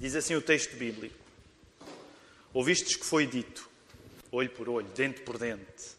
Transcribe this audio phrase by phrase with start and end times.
[0.00, 1.14] Diz assim o texto bíblico:
[2.54, 3.68] Ouvistes que foi dito,
[4.32, 5.94] olho por olho, dente por dente.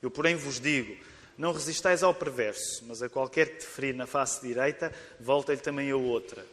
[0.00, 0.96] Eu, porém, vos digo:
[1.36, 5.90] não resistais ao perverso, mas a qualquer que te ferir na face direita, volta-lhe também
[5.90, 6.46] a outra.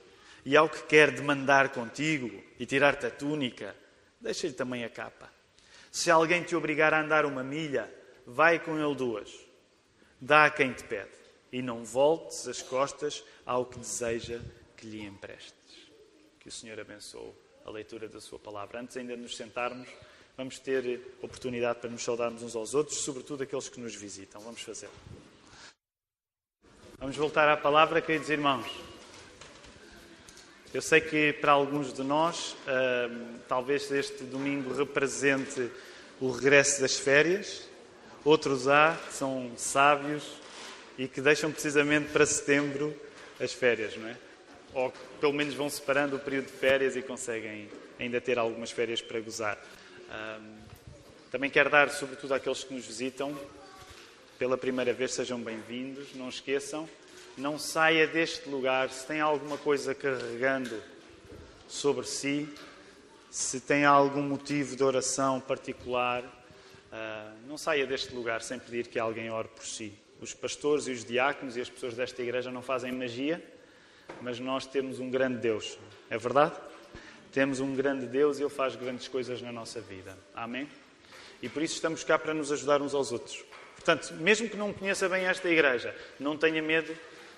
[0.43, 3.75] E ao que quer demandar contigo e tirar-te a túnica,
[4.19, 5.31] deixa-lhe também a capa.
[5.91, 7.93] Se alguém te obrigar a andar uma milha,
[8.25, 9.31] vai com ele duas.
[10.19, 11.11] Dá a quem te pede,
[11.51, 14.39] e não voltes as costas ao que deseja
[14.75, 15.66] que lhe emprestes.
[16.47, 17.33] Que o Senhor abençoe
[17.65, 18.79] a leitura da Sua palavra.
[18.79, 19.85] Antes ainda de nos sentarmos,
[20.37, 24.39] vamos ter oportunidade para nos saudarmos uns aos outros, sobretudo aqueles que nos visitam.
[24.39, 24.87] Vamos fazer.
[26.97, 28.65] Vamos voltar à palavra, queridos irmãos.
[30.73, 35.69] Eu sei que para alguns de nós, hum, talvez este domingo represente
[36.21, 37.67] o regresso das férias.
[38.23, 40.23] Outros há que são sábios
[40.97, 42.95] e que deixam precisamente para setembro
[43.37, 44.26] as férias, não é?
[44.73, 49.01] Ou pelo menos vão separando o período de férias e conseguem ainda ter algumas férias
[49.01, 49.57] para gozar.
[50.09, 50.57] Um,
[51.31, 53.37] também quero dar, sobretudo àqueles que nos visitam,
[54.39, 56.13] pela primeira vez, sejam bem-vindos.
[56.13, 56.87] Não esqueçam,
[57.37, 60.81] não saia deste lugar se tem alguma coisa carregando
[61.67, 62.47] sobre si,
[63.29, 68.97] se tem algum motivo de oração particular, uh, não saia deste lugar sem pedir que
[68.97, 69.93] alguém ore por si.
[70.21, 73.43] Os pastores e os diáconos e as pessoas desta igreja não fazem magia,
[74.21, 75.77] mas nós temos um grande Deus.
[76.09, 76.55] É verdade?
[77.31, 80.17] Temos um grande Deus e Ele faz grandes coisas na nossa vida.
[80.33, 80.67] Amém?
[81.41, 83.43] E por isso estamos cá para nos ajudar uns aos outros.
[83.75, 86.95] Portanto, mesmo que não conheça bem esta igreja, não tenha medo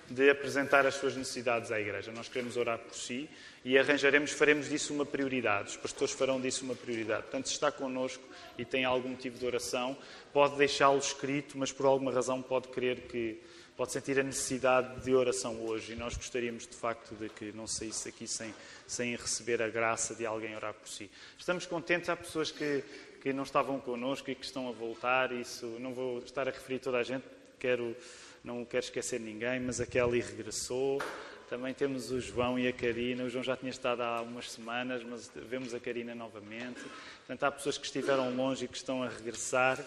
[0.10, 2.12] de apresentar as suas necessidades à igreja.
[2.12, 3.30] Nós queremos orar por si
[3.64, 5.70] e arranjaremos, faremos disso uma prioridade.
[5.70, 7.24] Os pastores farão disso uma prioridade.
[7.24, 8.24] Portanto, se está connosco
[8.58, 9.96] e tem algum motivo de oração,
[10.34, 13.40] pode deixá-lo escrito, mas por alguma razão pode querer que
[13.80, 17.66] pode sentir a necessidade de oração hoje e nós gostaríamos de facto de que não
[17.66, 18.54] saísse aqui sem,
[18.86, 21.10] sem receber a graça de alguém orar por si.
[21.38, 22.84] Estamos contentes, há pessoas que,
[23.22, 26.80] que não estavam connosco e que estão a voltar, isso não vou estar a referir
[26.80, 27.24] toda a gente,
[27.58, 27.96] quero,
[28.44, 31.02] não quero esquecer ninguém, mas a Kelly regressou.
[31.50, 33.24] Também temos o João e a Karina.
[33.24, 36.82] O João já tinha estado há umas semanas, mas vemos a Karina novamente.
[37.20, 39.84] Portanto, há pessoas que estiveram longe e que estão a regressar.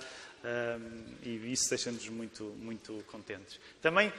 [1.22, 3.60] E isso deixa-nos muito, muito contentes.
[3.80, 4.12] Também,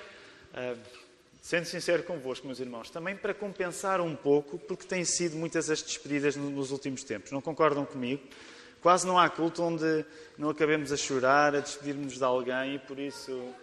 [1.42, 5.82] sendo sincero convosco, meus irmãos, também para compensar um pouco, porque têm sido muitas as
[5.82, 8.24] despedidas nos últimos tempos, não concordam comigo?
[8.82, 10.06] Quase não há culto onde
[10.38, 13.54] não acabemos a chorar, a despedirmos de alguém e por isso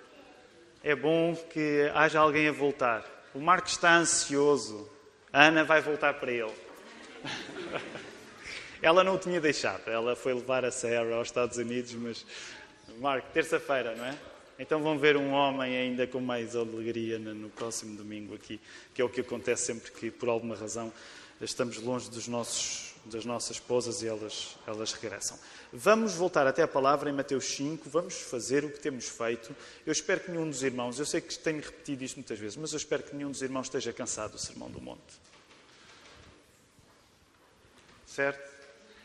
[0.82, 3.04] é bom que haja alguém a voltar.
[3.34, 4.91] O Marco está ansioso,
[5.32, 6.54] a Ana vai voltar para ele.
[8.83, 12.25] Ela não o tinha deixado, ela foi levar a Sarah aos Estados Unidos, mas,
[12.99, 14.17] Marco, terça-feira, não é?
[14.59, 18.61] Então vão ver um homem ainda com mais alegria no próximo domingo aqui,
[18.95, 20.93] que é o que acontece sempre que, por alguma razão,
[21.41, 25.39] estamos longe dos nossos, das nossas esposas e elas, elas regressam.
[25.73, 29.55] Vamos voltar até a palavra em Mateus 5, vamos fazer o que temos feito.
[29.87, 32.73] Eu espero que nenhum dos irmãos, eu sei que tenho repetido isto muitas vezes, mas
[32.73, 35.21] eu espero que nenhum dos irmãos esteja cansado do Sermão do Monte.
[38.07, 38.50] Certo?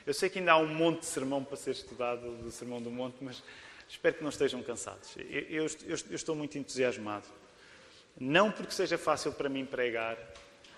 [0.05, 2.91] Eu sei que ainda há um monte de sermão para ser estudado do Sermão do
[2.91, 3.41] Monte, mas
[3.89, 5.15] espero que não estejam cansados.
[5.17, 7.25] Eu, eu, eu, estou muito entusiasmado.
[8.19, 10.17] Não porque seja fácil para mim pregar,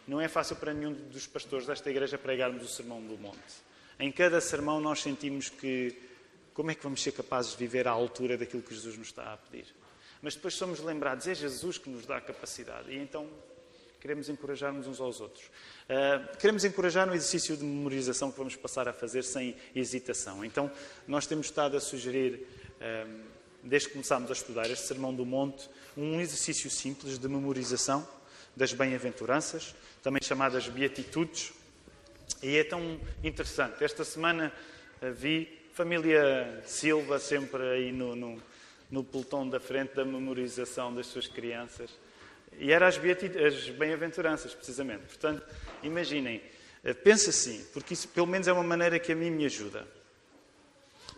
[0.07, 3.67] não é fácil para nenhum dos pastores desta igreja pregarmos o Sermão do Monte.
[3.99, 5.95] Em cada sermão nós sentimos que
[6.53, 9.33] como é que vamos ser capazes de viver à altura daquilo que Jesus nos está
[9.33, 9.67] a pedir.
[10.21, 12.91] Mas depois somos lembrados, é Jesus que nos dá a capacidade.
[12.91, 13.29] E então
[13.99, 15.45] queremos encorajar-nos uns aos outros.
[15.45, 20.43] Uh, queremos encorajar no exercício de memorização que vamos passar a fazer sem hesitação.
[20.45, 20.71] Então,
[21.07, 22.47] nós temos estado a sugerir,
[22.81, 23.19] uh,
[23.63, 28.07] desde que começámos a estudar este Sermão do Monte, um exercício simples de memorização
[28.55, 31.53] das bem-aventuranças, também chamadas beatitudes.
[32.41, 33.83] E é tão interessante.
[33.83, 34.53] Esta semana
[35.01, 38.41] uh, vi família Silva sempre aí no, no,
[38.89, 41.91] no pelotão da frente da memorização das suas crianças.
[42.59, 45.03] E eram as, as bem-aventuranças, precisamente.
[45.05, 45.45] Portanto,
[45.83, 46.41] imaginem,
[46.83, 49.87] eh, pense assim, porque isso pelo menos é uma maneira que a mim me ajuda.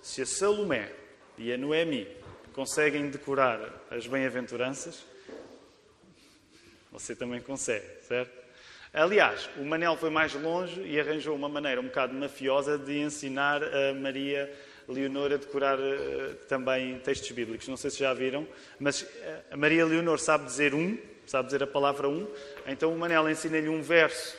[0.01, 0.91] Se a Salomé
[1.37, 2.07] e a Noemi
[2.53, 3.59] conseguem decorar
[3.89, 5.05] as bem-aventuranças,
[6.91, 8.39] você também consegue, certo?
[8.91, 13.63] Aliás, o Manel foi mais longe e arranjou uma maneira um bocado mafiosa de ensinar
[13.63, 14.51] a Maria
[14.87, 17.67] Leonor a decorar uh, também textos bíblicos.
[17.67, 18.47] Não sei se já viram,
[18.79, 20.97] mas eh, a Maria Leonor sabe dizer um
[21.29, 22.27] sabe dizer a palavra um,
[22.65, 24.35] então o Manel ensina-lhe um verso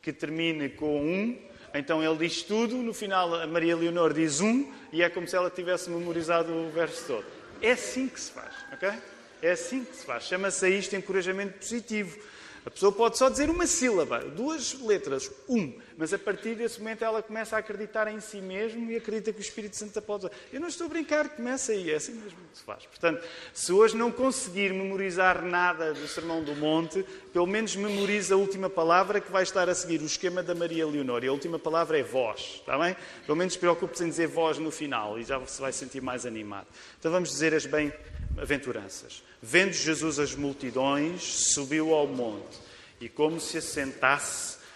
[0.00, 1.38] que termine com um,
[1.74, 5.36] então ele diz tudo, no final a Maria Leonor diz um, e é como se
[5.36, 7.24] ela tivesse memorizado o verso todo.
[7.60, 8.90] É assim que se faz, ok?
[9.42, 10.24] É assim que se faz.
[10.24, 12.18] Chama-se a isto encorajamento positivo.
[12.64, 17.04] A pessoa pode só dizer uma sílaba, duas letras, um, mas a partir desse momento
[17.04, 20.26] ela começa a acreditar em si mesmo e acredita que o Espírito Santo a pode
[20.26, 20.34] usar.
[20.52, 22.84] Eu não estou a brincar, começa aí, é assim mesmo que se faz.
[22.86, 28.38] Portanto, se hoje não conseguir memorizar nada do Sermão do Monte, pelo menos memoriza a
[28.38, 31.24] última palavra que vai estar a seguir o esquema da Maria Leonor.
[31.24, 32.96] E a última palavra é vós, está bem?
[33.26, 36.66] Pelo menos preocupe-se em dizer vós no final e já se vai sentir mais animado.
[36.98, 39.22] Então vamos dizer as bem-aventuranças.
[39.40, 42.58] Vendo Jesus as multidões, subiu ao monte
[43.00, 44.61] e, como se assentasse,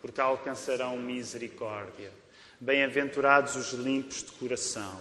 [0.00, 2.10] porque alcançarão misericórdia.
[2.60, 5.00] Bem-aventurados os limpos de coração,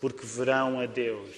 [0.00, 1.34] porque verão a Deus.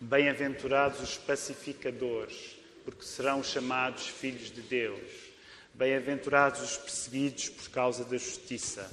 [0.00, 5.26] Bem-aventurados os pacificadores, porque serão chamados filhos de Deus.
[5.74, 8.90] Bem-aventurados os perseguidos por causa da justiça,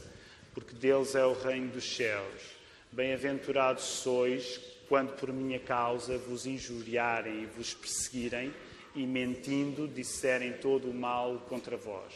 [0.53, 2.41] porque deles é o reino dos céus.
[2.91, 8.53] Bem-aventurados sois quando por minha causa vos injuriarem e vos perseguirem,
[8.95, 12.13] e mentindo disserem todo o mal contra vós.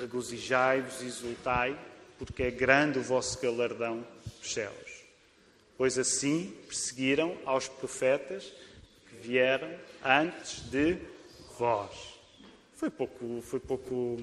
[0.00, 1.78] Regozijai-vos e exultai,
[2.18, 4.06] porque é grande o vosso galardão
[4.40, 5.04] dos céus.
[5.76, 8.52] Pois assim perseguiram aos profetas
[9.08, 9.70] que vieram
[10.04, 10.96] antes de
[11.58, 12.14] vós.
[12.76, 14.18] Foi pouco, foi pouco.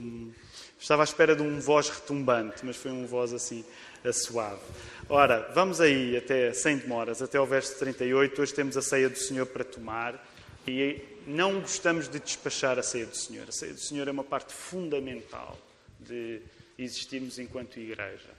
[0.79, 3.65] Estava à espera de um voz retumbante, mas foi um voz assim
[4.13, 4.61] suave.
[5.09, 8.41] Ora, vamos aí até, sem demoras, até ao verso 38.
[8.41, 10.30] Hoje temos a ceia do Senhor para tomar
[10.67, 13.47] e não gostamos de despachar a ceia do Senhor.
[13.47, 15.57] A ceia do Senhor é uma parte fundamental
[15.99, 16.41] de
[16.77, 18.29] existirmos enquanto igreja.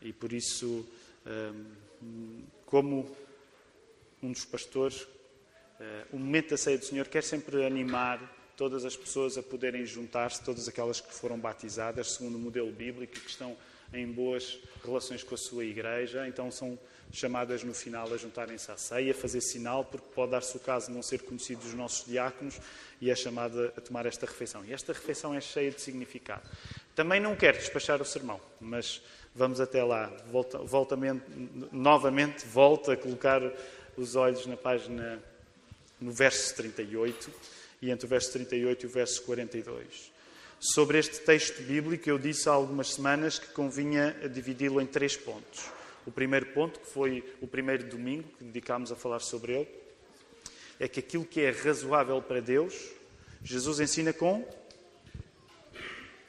[0.00, 0.86] E por isso,
[1.26, 3.14] hum, como
[4.22, 5.06] um dos pastores,
[5.80, 8.20] eh, o momento da ceia do Senhor quer sempre animar
[8.56, 13.12] todas as pessoas a poderem juntar-se, todas aquelas que foram batizadas segundo o modelo bíblico
[13.12, 13.56] que estão
[13.92, 16.78] em boas relações com a sua igreja, então são
[17.14, 20.88] chamadas no final a juntarem-se à ceia, a fazer sinal, porque pode dar-se o caso
[20.88, 22.60] de não ser conhecidos os nossos diáconos
[23.00, 24.64] e é chamada a tomar esta refeição.
[24.64, 26.42] E esta refeição é cheia de significado.
[26.94, 29.00] Também não quero despachar o sermão, mas
[29.34, 30.06] vamos até lá.
[30.30, 30.98] Volta, volta,
[31.72, 33.40] novamente, volta a colocar
[33.96, 35.22] os olhos na página,
[36.00, 37.30] no verso 38,
[37.80, 40.12] e entre o verso 38 e o verso 42.
[40.58, 45.64] Sobre este texto bíblico, eu disse há algumas semanas que convinha dividi-lo em três pontos.
[46.06, 49.68] O primeiro ponto, que foi o primeiro domingo que dedicámos a falar sobre ele,
[50.78, 52.90] é que aquilo que é razoável para Deus,
[53.42, 54.46] Jesus ensina com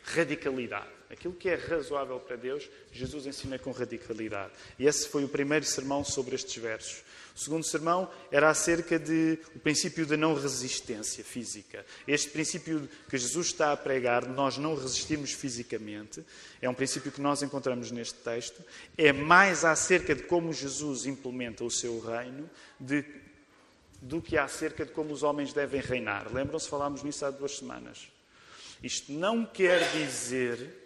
[0.04, 0.95] radicalidade.
[1.10, 4.52] Aquilo que é razoável para Deus, Jesus ensina com radicalidade.
[4.80, 7.04] E esse foi o primeiro sermão sobre estes versos.
[7.36, 11.86] O segundo sermão era acerca do princípio da não resistência física.
[12.07, 16.24] Este princípio que Jesus está a pregar, de nós não resistirmos fisicamente,
[16.62, 18.63] é um princípio que nós encontramos neste texto.
[18.98, 22.50] É mais acerca de como Jesus implementa o seu reino
[22.80, 23.04] de,
[24.01, 26.34] do que acerca de como os homens devem reinar.
[26.34, 28.08] Lembram-se, falámos nisso há duas semanas.
[28.81, 30.85] Isto não quer dizer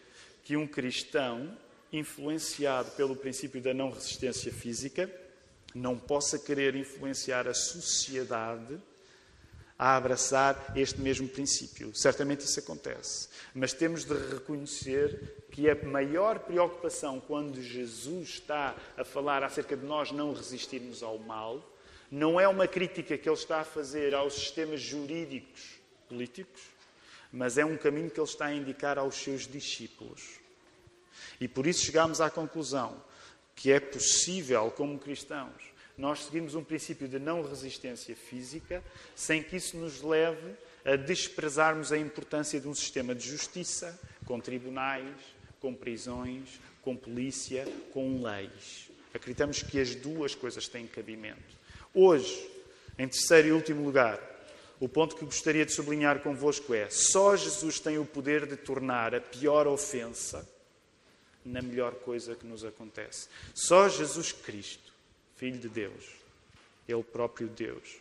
[0.49, 1.55] que um cristão,
[1.93, 5.07] influenciado pelo princípio da não resistência física,
[5.75, 8.81] não possa querer influenciar a sociedade
[9.77, 11.95] a abraçar este mesmo princípio.
[11.95, 13.29] Certamente isso acontece.
[13.53, 19.85] Mas temos de reconhecer que a maior preocupação quando Jesus está a falar acerca de
[19.85, 21.63] nós não resistirmos ao mal,
[22.09, 26.78] não é uma crítica que ele está a fazer aos sistemas jurídicos políticos,
[27.31, 30.39] mas é um caminho que ele está a indicar aos seus discípulos.
[31.39, 33.01] E por isso chegamos à conclusão
[33.55, 38.81] que é possível, como cristãos, nós seguirmos um princípio de não resistência física
[39.13, 40.55] sem que isso nos leve
[40.85, 45.13] a desprezarmos a importância de um sistema de justiça, com tribunais,
[45.59, 48.89] com prisões, com polícia, com leis.
[49.13, 51.57] Acreditamos que as duas coisas têm cabimento.
[51.93, 52.49] Hoje,
[52.97, 54.19] em terceiro e último lugar,
[54.79, 59.13] o ponto que gostaria de sublinhar convosco é: só Jesus tem o poder de tornar
[59.13, 60.47] a pior ofensa
[61.43, 63.27] na melhor coisa que nos acontece.
[63.53, 64.93] Só Jesus Cristo,
[65.35, 66.05] Filho de Deus,
[66.87, 67.97] Ele próprio Deus,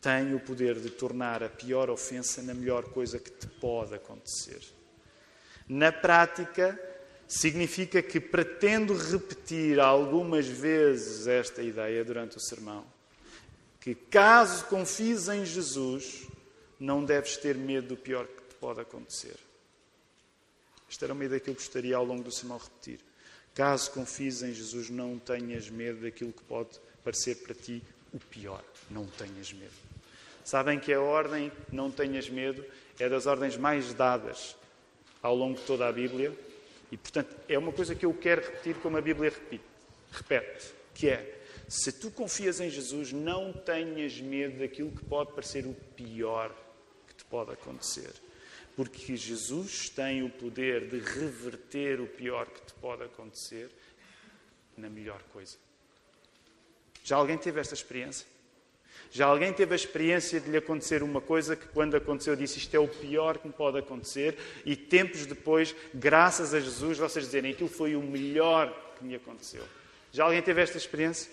[0.00, 4.60] tem o poder de tornar a pior ofensa na melhor coisa que te pode acontecer.
[5.68, 6.80] Na prática,
[7.26, 12.86] significa que pretendo repetir algumas vezes esta ideia durante o sermão.
[13.88, 16.28] Que caso confies em Jesus,
[16.78, 19.36] não deves ter medo do pior que te pode acontecer.
[20.90, 23.00] Esta era uma ideia que eu gostaria ao longo do sermão repetir.
[23.54, 28.62] Caso confies em Jesus, não tenhas medo daquilo que pode parecer para ti o pior.
[28.90, 29.72] Não tenhas medo.
[30.44, 32.62] Sabem que a ordem não tenhas medo
[32.98, 34.54] é das ordens mais dadas
[35.22, 36.38] ao longo de toda a Bíblia
[36.92, 39.64] e, portanto, é uma coisa que eu quero repetir como a Bíblia repete,
[40.12, 41.37] repete que é
[41.68, 46.50] se tu confias em Jesus, não tenhas medo daquilo que pode parecer o pior
[47.06, 48.10] que te pode acontecer.
[48.74, 53.68] Porque Jesus tem o poder de reverter o pior que te pode acontecer
[54.78, 55.56] na melhor coisa.
[57.04, 58.26] Já alguém teve esta experiência?
[59.10, 62.74] Já alguém teve a experiência de lhe acontecer uma coisa que, quando aconteceu, disse isto
[62.74, 67.52] é o pior que me pode acontecer, e tempos depois, graças a Jesus, vocês dizerem
[67.52, 69.64] aquilo foi o melhor que me aconteceu.
[70.12, 71.30] Já alguém teve esta experiência?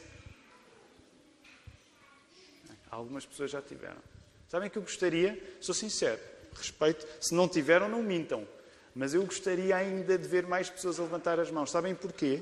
[2.95, 4.01] Algumas pessoas já tiveram.
[4.47, 6.19] Sabem que eu gostaria, sou sincero,
[6.55, 8.47] respeito, se não tiveram, não mintam.
[8.95, 11.71] Mas eu gostaria ainda de ver mais pessoas a levantar as mãos.
[11.71, 12.41] Sabem porquê?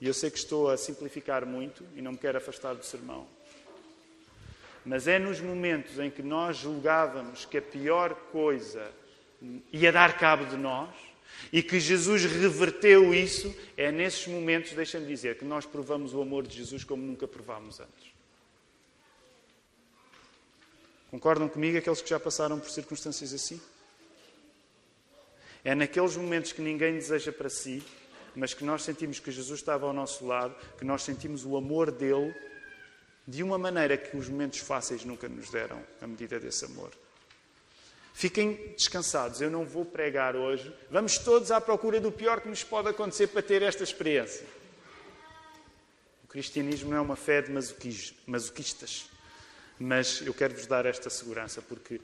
[0.00, 3.24] E eu sei que estou a simplificar muito e não me quero afastar do sermão.
[4.84, 8.90] Mas é nos momentos em que nós julgávamos que a pior coisa
[9.72, 10.90] ia dar cabo de nós
[11.52, 16.44] e que Jesus reverteu isso, é nesses momentos, deixa-me dizer, que nós provamos o amor
[16.44, 18.13] de Jesus como nunca provámos antes.
[21.14, 23.60] Concordam comigo aqueles que já passaram por circunstâncias assim?
[25.62, 27.84] É naqueles momentos que ninguém deseja para si,
[28.34, 31.92] mas que nós sentimos que Jesus estava ao nosso lado, que nós sentimos o amor
[31.92, 32.34] dele
[33.28, 36.90] de uma maneira que os momentos fáceis nunca nos deram a medida desse amor.
[38.12, 40.74] Fiquem descansados, eu não vou pregar hoje.
[40.90, 44.44] Vamos todos à procura do pior que nos pode acontecer para ter esta experiência.
[46.24, 47.52] O cristianismo não é uma fé de
[48.26, 49.13] masoquistas.
[49.78, 52.00] Mas eu quero vos dar esta segurança, porque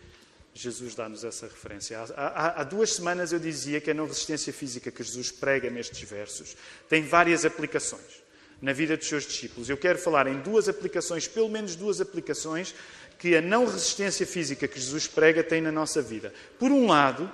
[0.55, 1.99] Jesus dá-nos essa referência.
[1.99, 5.71] Há, há, há, duas semanas eu dizia que a não resistência física que Jesus prega
[5.71, 6.57] nestes versos
[6.89, 8.23] tem várias aplicações
[8.61, 9.71] na vida dos seus discípulos.
[9.71, 12.75] Eu quero falar em duas aplicações, pelo menos duas aplicações,
[13.19, 16.33] que a não resistência física que Jesus prega tem na nossa vida.
[16.59, 17.31] Por um lado,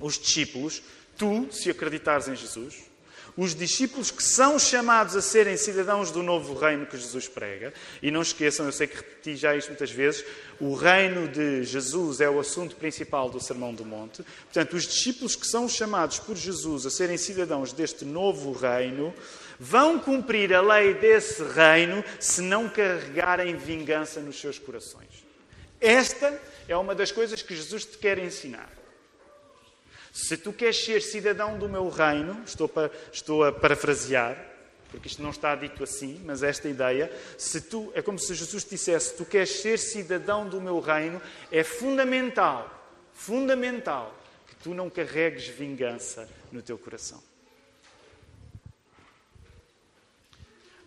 [0.00, 0.82] os discípulos,
[1.16, 2.89] tu, se acreditares em Jesus,
[3.36, 7.72] os discípulos que são chamados a serem cidadãos do novo reino que Jesus prega.
[8.02, 10.24] E não esqueçam, eu sei que repeti já isto muitas vezes,
[10.60, 14.22] o reino de Jesus é o assunto principal do Sermão do Monte.
[14.44, 19.14] Portanto, os discípulos que são chamados por Jesus a serem cidadãos deste novo reino
[19.58, 25.24] vão cumprir a lei desse reino se não carregarem vingança nos seus corações.
[25.80, 28.79] Esta é uma das coisas que Jesus te quer ensinar.
[30.12, 34.36] Se tu queres ser cidadão do meu reino, estou, para, estou a parafrasear,
[34.90, 38.64] porque isto não está dito assim, mas esta ideia, se tu, é como se Jesus
[38.64, 42.68] dissesse, tu queres ser cidadão do meu reino, é fundamental,
[43.14, 44.12] fundamental,
[44.48, 47.22] que tu não carregues vingança no teu coração.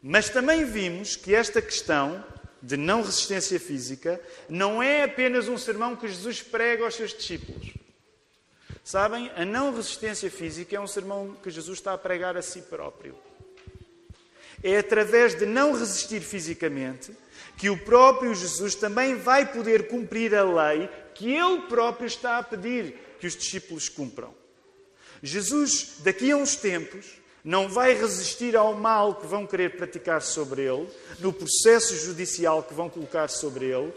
[0.01, 2.21] Mas também vimos que esta questão
[2.61, 7.82] de não resistência física não é apenas um sermão que Jesus prega aos seus discípulos.
[8.83, 12.61] Sabem, a não resistência física é um sermão que Jesus está a pregar a si
[12.63, 13.15] próprio.
[14.61, 17.15] É através de não resistir fisicamente
[17.57, 22.43] que o próprio Jesus também vai poder cumprir a lei que ele próprio está a
[22.43, 24.33] pedir que os discípulos cumpram.
[25.21, 30.63] Jesus, daqui a uns tempos, não vai resistir ao mal que vão querer praticar sobre
[30.63, 33.93] ele, no processo judicial que vão colocar sobre ele,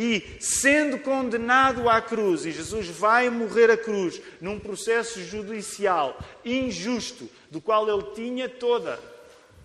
[0.00, 7.28] e sendo condenado à cruz, e Jesus vai morrer à cruz num processo judicial injusto,
[7.50, 8.96] do qual ele tinha toda,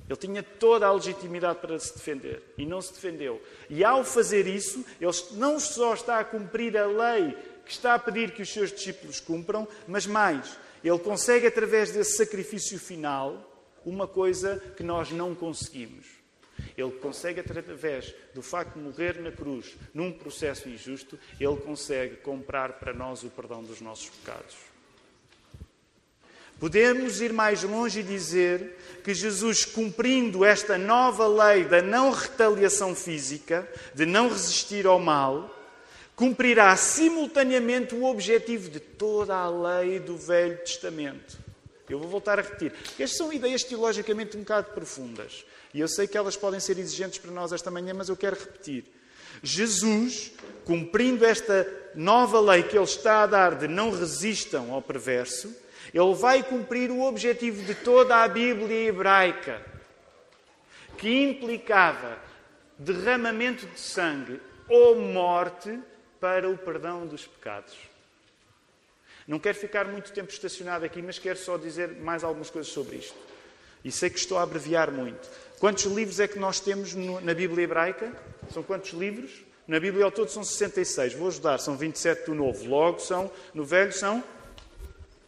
[0.10, 3.40] ele tinha toda a legitimidade para se defender e não se defendeu.
[3.70, 8.00] E ao fazer isso, ele não só está a cumprir a lei que está a
[8.00, 13.52] pedir que os seus discípulos cumpram, mas mais, ele consegue através desse sacrifício final
[13.86, 16.23] uma coisa que nós não conseguimos
[16.78, 22.74] ele consegue, através do facto de morrer na cruz, num processo injusto, ele consegue comprar
[22.74, 24.56] para nós o perdão dos nossos pecados.
[26.60, 32.96] Podemos ir mais longe e dizer que Jesus, cumprindo esta nova lei da não retaliação
[32.96, 35.54] física, de não resistir ao mal,
[36.16, 41.38] cumprirá simultaneamente o objetivo de toda a lei do Velho Testamento.
[41.90, 42.74] Eu vou voltar a repetir.
[42.98, 45.46] Estas são ideias teologicamente um bocado profundas.
[45.74, 48.38] E eu sei que elas podem ser exigentes para nós esta manhã, mas eu quero
[48.38, 48.86] repetir.
[49.42, 50.32] Jesus,
[50.66, 55.56] cumprindo esta nova lei que Ele está a dar de não resistam ao perverso,
[55.94, 59.62] Ele vai cumprir o objetivo de toda a Bíblia hebraica,
[60.98, 62.20] que implicava
[62.78, 64.40] derramamento de sangue
[64.70, 65.80] ou morte
[66.20, 67.76] para o perdão dos pecados.
[69.28, 72.98] Não quero ficar muito tempo estacionado aqui, mas quero só dizer mais algumas coisas sobre
[72.98, 73.18] isto.
[73.84, 75.30] E sei que estou a abreviar muito.
[75.64, 78.12] Quantos livros é que nós temos na Bíblia hebraica?
[78.54, 79.32] São quantos livros?
[79.66, 81.14] Na Bíblia ao todo são 66.
[81.14, 82.66] Vou ajudar, são 27 do Novo.
[82.66, 84.22] Logo são, no Velho são,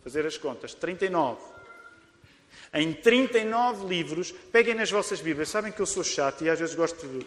[0.04, 1.42] fazer as contas, 39.
[2.74, 5.48] Em 39 livros, peguem nas vossas Bíblias.
[5.48, 7.26] Sabem que eu sou chato e às vezes gosto de.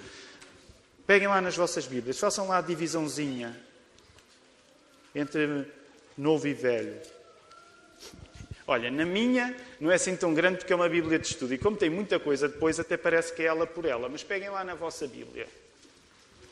[1.07, 3.59] Peguem lá nas vossas Bíblias, façam lá a divisãozinha
[5.15, 5.65] entre
[6.15, 7.01] novo e velho.
[8.71, 11.55] Olha, na minha não é assim tão grande porque é uma Bíblia de estudo.
[11.55, 14.11] E como tem muita coisa, depois até parece que é ela por ela.
[14.11, 15.49] Mas peguem lá na vossa Bíblia.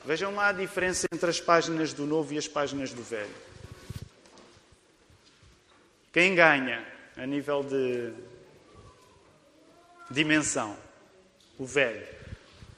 [0.03, 3.29] Vejam lá a diferença entre as páginas do Novo e as páginas do Velho.
[6.11, 6.87] Quem ganha
[7.19, 8.15] a nível de
[10.11, 10.75] dimensão?
[11.59, 12.07] O Velho.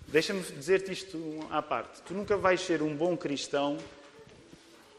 [0.09, 2.02] Deixa-me dizer-te isto à parte.
[2.02, 3.78] Tu nunca vais ser um bom cristão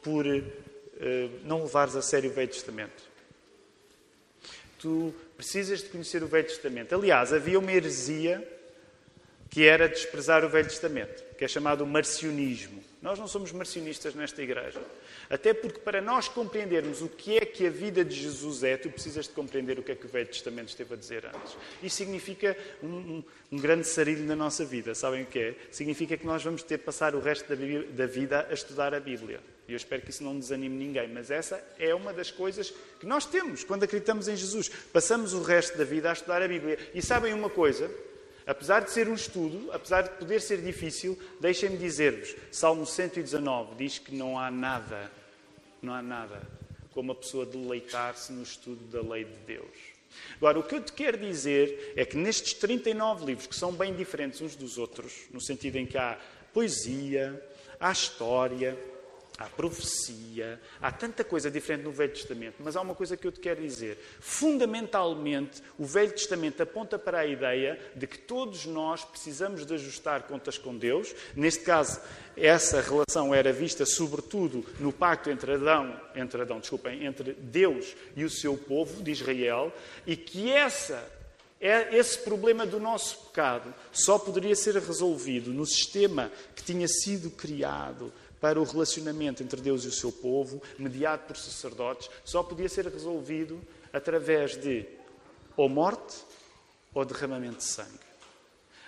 [0.01, 3.08] por eh, não levares a sério o Velho Testamento.
[4.79, 6.95] Tu precisas de conhecer o Velho Testamento.
[6.95, 8.47] Aliás, havia uma heresia
[9.49, 12.83] que era desprezar o Velho Testamento, que é chamado marcionismo.
[13.01, 14.81] Nós não somos marcionistas nesta igreja.
[15.29, 18.89] Até porque para nós compreendermos o que é que a vida de Jesus é, tu
[18.89, 21.57] precisas de compreender o que é que o Velho Testamento esteve a dizer antes.
[21.81, 24.93] Isso significa um, um, um grande sarilho na nossa vida.
[24.93, 25.55] Sabem o que é?
[25.71, 27.55] Significa que nós vamos ter de passar o resto da,
[27.91, 29.39] da vida a estudar a Bíblia.
[29.69, 33.05] E eu espero que isso não desanime ninguém, mas essa é uma das coisas que
[33.05, 34.67] nós temos quando acreditamos em Jesus.
[34.91, 36.79] Passamos o resto da vida a estudar a Bíblia.
[36.93, 37.89] E sabem uma coisa?
[38.47, 43.99] Apesar de ser um estudo, apesar de poder ser difícil, deixem-me dizer-vos: Salmo 119 diz
[43.99, 45.11] que não há nada,
[45.83, 46.41] não há nada
[46.91, 49.77] como a pessoa deleitar-se no estudo da lei de Deus.
[50.37, 53.95] Agora, o que eu te quero dizer é que nestes 39 livros, que são bem
[53.95, 56.17] diferentes uns dos outros, no sentido em que há
[56.51, 57.39] poesia,
[57.79, 58.77] há história,
[59.39, 63.31] há profecia, há tanta coisa diferente no Velho Testamento, mas há uma coisa que eu
[63.31, 63.97] te quero dizer.
[64.19, 70.23] Fundamentalmente, o Velho Testamento aponta para a ideia de que todos nós precisamos de ajustar
[70.23, 71.15] contas com Deus.
[71.33, 72.01] Neste caso,
[72.35, 78.25] essa relação era vista sobretudo no pacto entre Adão, entre Adão, desculpem, entre Deus e
[78.25, 79.71] o seu povo de Israel,
[80.05, 81.17] e que essa
[81.61, 87.29] é esse problema do nosso pecado só poderia ser resolvido no sistema que tinha sido
[87.29, 92.69] criado para o relacionamento entre Deus e o seu povo, mediado por sacerdotes, só podia
[92.69, 94.85] ser resolvido através de
[95.57, 96.17] ou morte
[96.93, 98.09] ou derramamento de sangue.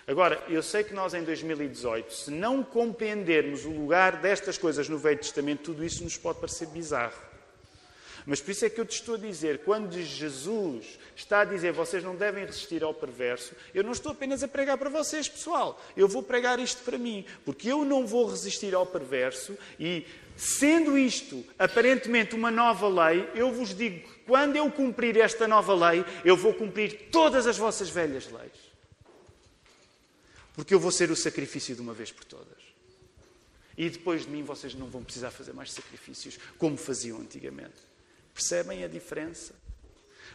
[0.06, 4.98] Agora, eu sei que nós em 2018, se não compreendermos o lugar destas coisas no
[4.98, 7.31] Velho Testamento, tudo isso nos pode parecer bizarro.
[8.24, 11.72] Mas por isso é que eu te estou a dizer, quando Jesus está a dizer
[11.72, 15.82] vocês não devem resistir ao perverso, eu não estou apenas a pregar para vocês, pessoal.
[15.96, 20.06] Eu vou pregar isto para mim, porque eu não vou resistir ao perverso e,
[20.36, 25.74] sendo isto aparentemente uma nova lei, eu vos digo que quando eu cumprir esta nova
[25.74, 28.72] lei, eu vou cumprir todas as vossas velhas leis.
[30.54, 32.62] Porque eu vou ser o sacrifício de uma vez por todas.
[33.76, 37.91] E depois de mim vocês não vão precisar fazer mais sacrifícios como faziam antigamente.
[38.34, 39.54] Percebem a diferença?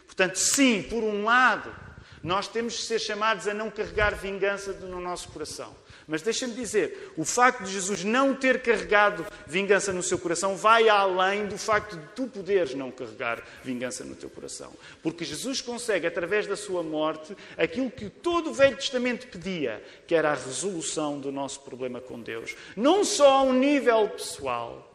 [0.06, 1.74] Portanto, sim, por um lado,
[2.22, 5.74] nós temos de ser chamados a não carregar vingança no nosso coração.
[6.06, 10.88] Mas deixa-me dizer, o facto de Jesus não ter carregado vingança no seu coração vai
[10.88, 14.72] além do facto de tu poderes não carregar vingança no teu coração.
[15.02, 20.14] Porque Jesus consegue, através da sua morte, aquilo que todo o Velho Testamento pedia, que
[20.14, 22.56] era a resolução do nosso problema com Deus.
[22.74, 24.87] Não só a um nível pessoal,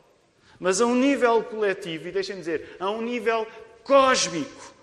[0.63, 3.45] mas a um nível coletivo, e deixem-me dizer, a um nível
[3.83, 4.73] cósmico.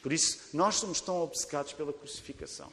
[0.00, 2.72] Por isso, nós somos tão obcecados pela crucificação.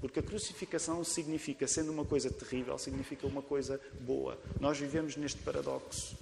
[0.00, 4.38] Porque a crucificação significa, sendo uma coisa terrível, significa uma coisa boa.
[4.58, 6.16] Nós vivemos neste paradoxo.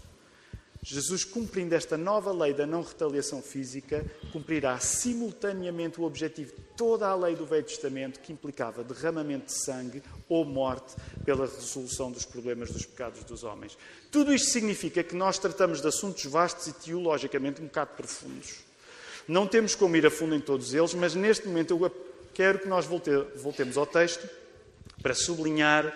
[0.82, 7.06] Jesus, cumprindo esta nova lei da não retaliação física, cumprirá simultaneamente o objetivo de toda
[7.06, 12.24] a lei do Velho Testamento, que implicava derramamento de sangue ou morte pela resolução dos
[12.24, 13.76] problemas dos pecados dos homens.
[14.10, 18.60] Tudo isto significa que nós tratamos de assuntos vastos e teologicamente um bocado profundos.
[19.28, 21.90] Não temos como ir a fundo em todos eles, mas neste momento eu
[22.32, 24.26] quero que nós voltemos ao texto
[25.02, 25.94] para sublinhar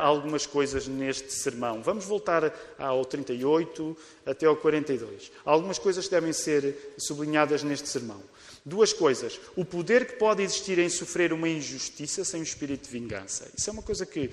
[0.00, 1.82] algumas coisas neste sermão.
[1.82, 5.32] Vamos voltar ao 38 até ao 42.
[5.44, 8.22] Algumas coisas devem ser sublinhadas neste sermão.
[8.64, 9.40] Duas coisas.
[9.56, 13.50] O poder que pode existir em sofrer uma injustiça sem o espírito de vingança.
[13.56, 14.30] Isso é uma coisa que,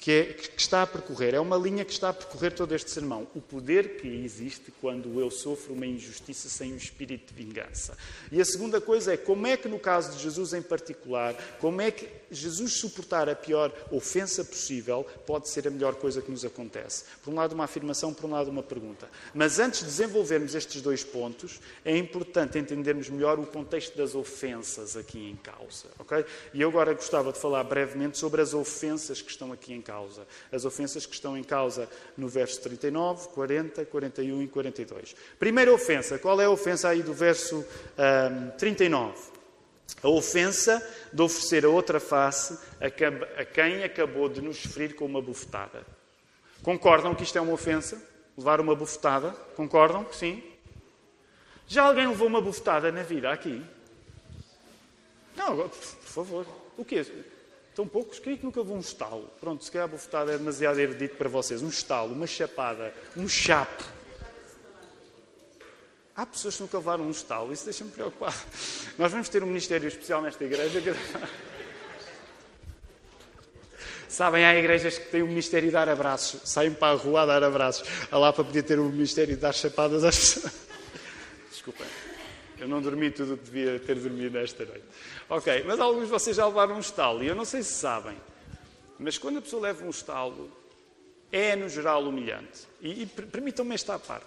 [0.00, 1.34] que, é, que, está a percorrer.
[1.34, 3.28] É uma linha que está a percorrer todo este sermão.
[3.34, 7.96] O poder que existe quando eu sofro uma injustiça sem um espírito de vingança.
[8.32, 11.82] E a segunda coisa é como é que, no caso de Jesus em particular, como
[11.82, 16.44] é que Jesus suportar a pior ofensa possível pode ser a melhor coisa que nos
[16.44, 17.04] acontece.
[17.22, 19.08] Por um lado, uma afirmação, por um lado, uma pergunta.
[19.34, 24.96] Mas antes de desenvolvermos estes dois pontos, é importante entendermos melhor o contexto das ofensas
[24.96, 25.88] aqui em causa.
[25.98, 26.24] Okay?
[26.54, 29.89] E eu agora gostava de falar brevemente sobre as ofensas que estão aqui em causa.
[30.52, 35.16] As ofensas que estão em causa no verso 39, 40, 41 e 42.
[35.38, 39.18] Primeira ofensa, qual é a ofensa aí do verso um, 39?
[40.02, 40.80] A ofensa
[41.12, 45.84] de oferecer a outra face a quem acabou de nos ferir com uma bufetada.
[46.62, 48.00] Concordam que isto é uma ofensa?
[48.36, 49.30] Levar uma bufetada?
[49.56, 50.42] Concordam que sim?
[51.66, 53.62] Já alguém levou uma bufetada na vida aqui?
[55.36, 56.46] Não, por favor.
[56.76, 57.04] O quê?
[57.74, 58.18] Tão poucos?
[58.18, 59.30] Que nunca levou um estalo?
[59.40, 61.62] Pronto, se calhar a bufetada é demasiado erudito para vocês.
[61.62, 63.84] Um estalo, uma chapada, um chape.
[66.14, 68.36] Há pessoas que nunca levaram um estalo, isso deixa-me preocupado.
[68.98, 70.80] Nós vamos ter um ministério especial nesta igreja.
[70.80, 70.90] Que...
[74.06, 77.22] Sabem, há igrejas que têm o um ministério de dar abraços, saem para a rua
[77.22, 77.88] a dar abraços.
[78.10, 80.52] Lá para poder ter o um ministério de dar chapadas às pessoas.
[81.48, 81.84] Desculpa,
[82.58, 84.84] eu não dormi tudo o que devia ter dormido esta noite.
[85.30, 88.16] Ok, mas alguns de vocês já levaram um estalo, e eu não sei se sabem,
[88.98, 90.50] mas quando a pessoa leva um estalo,
[91.30, 92.66] é no geral humilhante.
[92.80, 94.26] E, e permitam-me esta parte.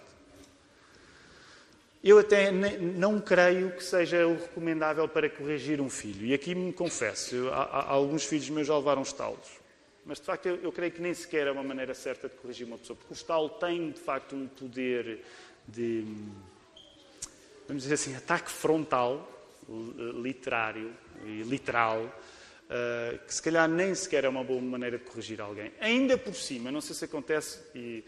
[2.02, 6.26] Eu até não creio que seja o recomendável para corrigir um filho.
[6.26, 9.62] E aqui me confesso, eu, há, alguns filhos meus já levaram estalos.
[10.06, 12.66] Mas, de facto, eu, eu, creio que nem sequer é uma maneira certa de corrigir
[12.66, 12.96] uma pessoa.
[12.96, 15.20] Porque o estalo tem, de facto, um poder
[15.68, 16.06] de,
[17.68, 19.30] vamos dizer assim, ataque frontal,
[20.22, 20.94] literário
[21.26, 25.72] e literal, uh, que se calhar nem sequer é uma boa maneira de corrigir alguém.
[25.80, 28.04] Ainda por cima, não sei se acontece, e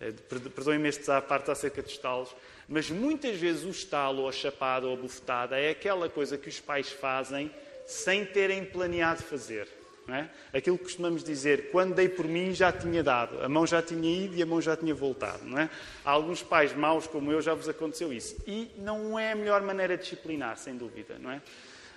[0.00, 2.34] uh, perdoem-me este à parte acerca de estalos,
[2.68, 6.48] mas muitas vezes o estalo, ou a chapada, ou a bufetada é aquela coisa que
[6.48, 7.50] os pais fazem
[7.86, 9.77] sem terem planeado fazer.
[10.10, 10.28] É?
[10.56, 14.24] Aquilo que costumamos dizer, quando dei por mim já tinha dado, a mão já tinha
[14.24, 15.44] ido e a mão já tinha voltado.
[15.44, 15.68] Não é?
[16.02, 18.34] Há alguns pais maus como eu já vos aconteceu isso.
[18.46, 21.18] E não é a melhor maneira de disciplinar, sem dúvida.
[21.18, 21.42] Não é?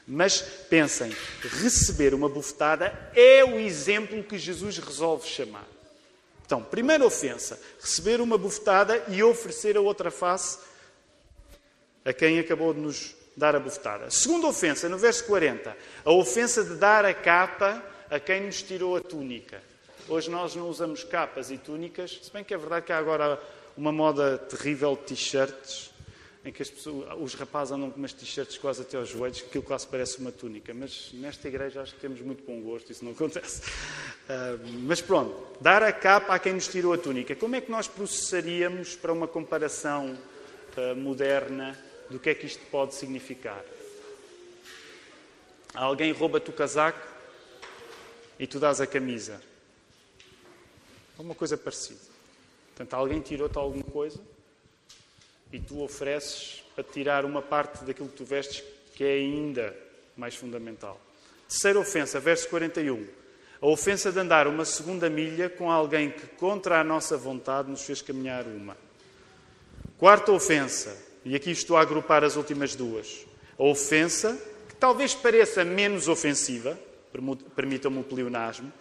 [0.06, 1.16] Mas pensem,
[1.62, 5.68] receber uma bufetada é o exemplo que Jesus resolve chamar.
[6.46, 10.60] Então, primeira ofensa, receber uma bufetada e oferecer a outra face
[12.04, 14.10] a quem acabou de nos dar a bufetada.
[14.10, 18.98] Segunda ofensa, no verso 40, a ofensa de dar a capa a quem nos tirou
[18.98, 19.64] a túnica.
[20.10, 23.42] Hoje nós não usamos capas e túnicas, se bem que é verdade que há agora
[23.78, 25.92] uma moda terrível de t-shirts
[26.44, 29.64] em que pessoas, os rapazes andam com umas t-shirts quase até aos joelhos, que aquilo
[29.64, 30.74] quase parece uma túnica.
[30.74, 33.62] Mas nesta igreja acho que temos muito bom gosto, isso não acontece.
[33.62, 37.36] Uh, mas pronto, dar a capa a quem nos tirou a túnica.
[37.36, 40.18] Como é que nós processaríamos para uma comparação
[40.76, 41.78] uh, moderna
[42.10, 43.64] do que é que isto pode significar?
[45.74, 47.11] Alguém rouba-te o casaco
[48.42, 49.40] e tu dás a camisa.
[51.18, 52.00] É uma coisa parecida.
[52.70, 54.20] Portanto, alguém tirou-te alguma coisa
[55.54, 58.64] e tu ofereces para tirar uma parte daquilo que tu vestes
[58.96, 59.78] que é ainda
[60.18, 61.00] mais fundamental.
[61.48, 63.08] Terceira ofensa, verso 41.
[63.62, 67.84] A ofensa de andar uma segunda milha com alguém que, contra a nossa vontade, nos
[67.84, 68.76] fez caminhar uma.
[70.00, 73.24] Quarta ofensa, e aqui estou a agrupar as últimas duas.
[73.60, 74.36] A ofensa,
[74.68, 76.76] que talvez pareça menos ofensiva,
[77.56, 78.72] permitam-me o pleonasmo,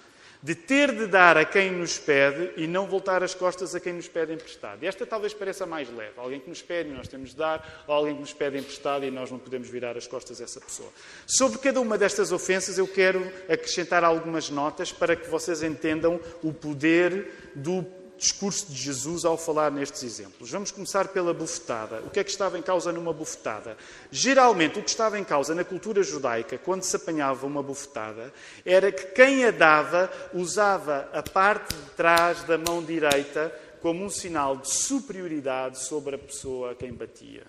[0.43, 3.93] de ter de dar a quem nos pede e não voltar as costas a quem
[3.93, 4.83] nos pede emprestado.
[4.83, 6.15] Esta talvez pareça mais leve.
[6.17, 9.05] Alguém que nos pede e nós temos de dar, ou alguém que nos pede emprestado
[9.05, 10.89] e nós não podemos virar as costas a essa pessoa.
[11.27, 16.55] Sobre cada uma destas ofensas eu quero acrescentar algumas notas para que vocês entendam o
[16.55, 17.85] poder do
[18.21, 20.51] discurso de Jesus ao falar nestes exemplos.
[20.51, 22.03] Vamos começar pela bufetada.
[22.07, 23.79] O que é que estava em causa numa bufetada?
[24.13, 28.33] Geralmente, o que estava em causa na cultura judaica, quando se apanhava uma bufetada,
[28.65, 34.11] era que quem a dava usava a parte de trás da mão direita como um
[34.11, 37.47] sinal de superioridade sobre a pessoa a quem batia.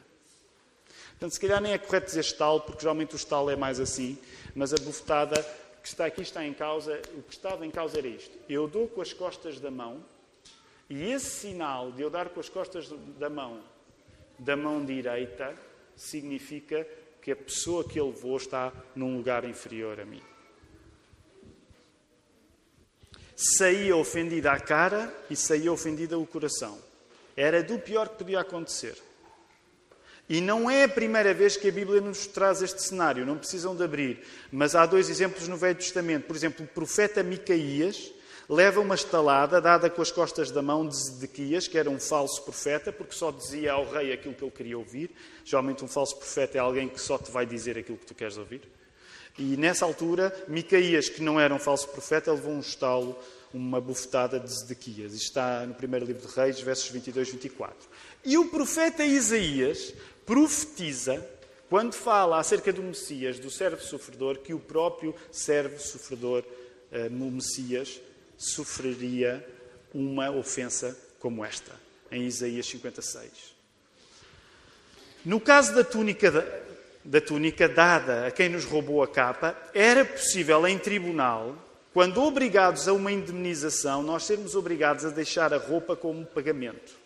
[1.11, 4.17] Portanto, se calhar nem é correto dizer estalo, porque geralmente o estalo é mais assim,
[4.55, 5.45] mas a bufetada
[5.83, 8.31] que está aqui está em causa, o que estava em causa era isto.
[8.47, 10.01] Eu dou com as costas da mão
[10.91, 13.63] e esse sinal de eu dar com as costas da mão,
[14.37, 15.55] da mão direita,
[15.95, 16.85] significa
[17.21, 20.21] que a pessoa que ele levou está num lugar inferior a mim.
[23.37, 26.77] Saía ofendida a cara e saía ofendida o coração.
[27.37, 29.01] Era do pior que podia acontecer.
[30.27, 33.73] E não é a primeira vez que a Bíblia nos traz este cenário, não precisam
[33.77, 34.25] de abrir.
[34.51, 36.27] Mas há dois exemplos no Velho Testamento.
[36.27, 38.11] Por exemplo, o profeta Micaías
[38.51, 42.43] leva uma estalada dada com as costas da mão de Zedequias, que era um falso
[42.43, 45.09] profeta, porque só dizia ao rei aquilo que ele queria ouvir.
[45.45, 48.35] Geralmente, um falso profeta é alguém que só te vai dizer aquilo que tu queres
[48.35, 48.61] ouvir.
[49.39, 53.17] E nessa altura, Micaías, que não era um falso profeta, levou um estalo,
[53.53, 55.13] uma bufetada de Zedequias.
[55.13, 57.89] Isto está no primeiro livro de Reis, versos 22 e 24.
[58.25, 59.93] E o profeta Isaías
[60.25, 61.25] profetiza,
[61.69, 66.43] quando fala acerca do Messias, do servo sofredor, que o próprio servo sofredor,
[66.91, 68.01] eh, no Messias,
[68.41, 69.47] sofreria
[69.93, 71.71] uma ofensa como esta,
[72.11, 73.55] em Isaías 56.
[75.23, 76.31] No caso da túnica,
[77.05, 81.55] da túnica dada a quem nos roubou a capa, era possível em tribunal,
[81.93, 87.00] quando obrigados a uma indemnização, nós sermos obrigados a deixar a roupa como pagamento.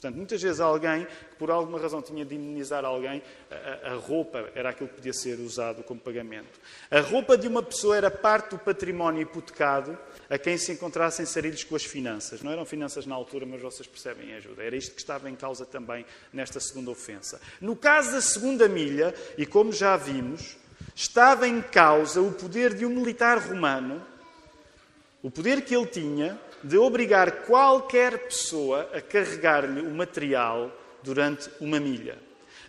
[0.00, 4.50] Portanto, muitas vezes alguém que por alguma razão tinha de indemnizar alguém, a, a, roupa
[4.54, 6.58] era aquilo que podia ser usado como pagamento.
[6.90, 9.98] A roupa de uma pessoa era parte do património hipotecado
[10.30, 12.40] a quem se encontrassem sarilhos com as finanças.
[12.40, 14.62] Não eram finanças na altura, mas vocês percebem a ajuda.
[14.62, 17.38] Era isto que estava em causa também nesta segunda ofensa.
[17.60, 20.56] No caso da segunda milha, e como já vimos,
[20.94, 24.02] estava em causa o poder de um militar romano,
[25.22, 30.70] o poder que ele tinha de obrigar qualquer pessoa a carregar-lhe o material
[31.02, 32.18] durante uma milha.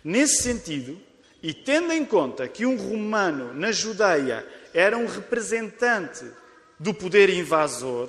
[0.02, 0.98] Nesse sentido,
[1.42, 6.24] e tendo em conta que um romano na Judeia era um representante
[6.78, 8.08] do poder invasor,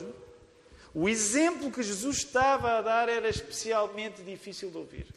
[0.93, 5.07] o exemplo que Jesus estava a dar era especialmente difícil de ouvir.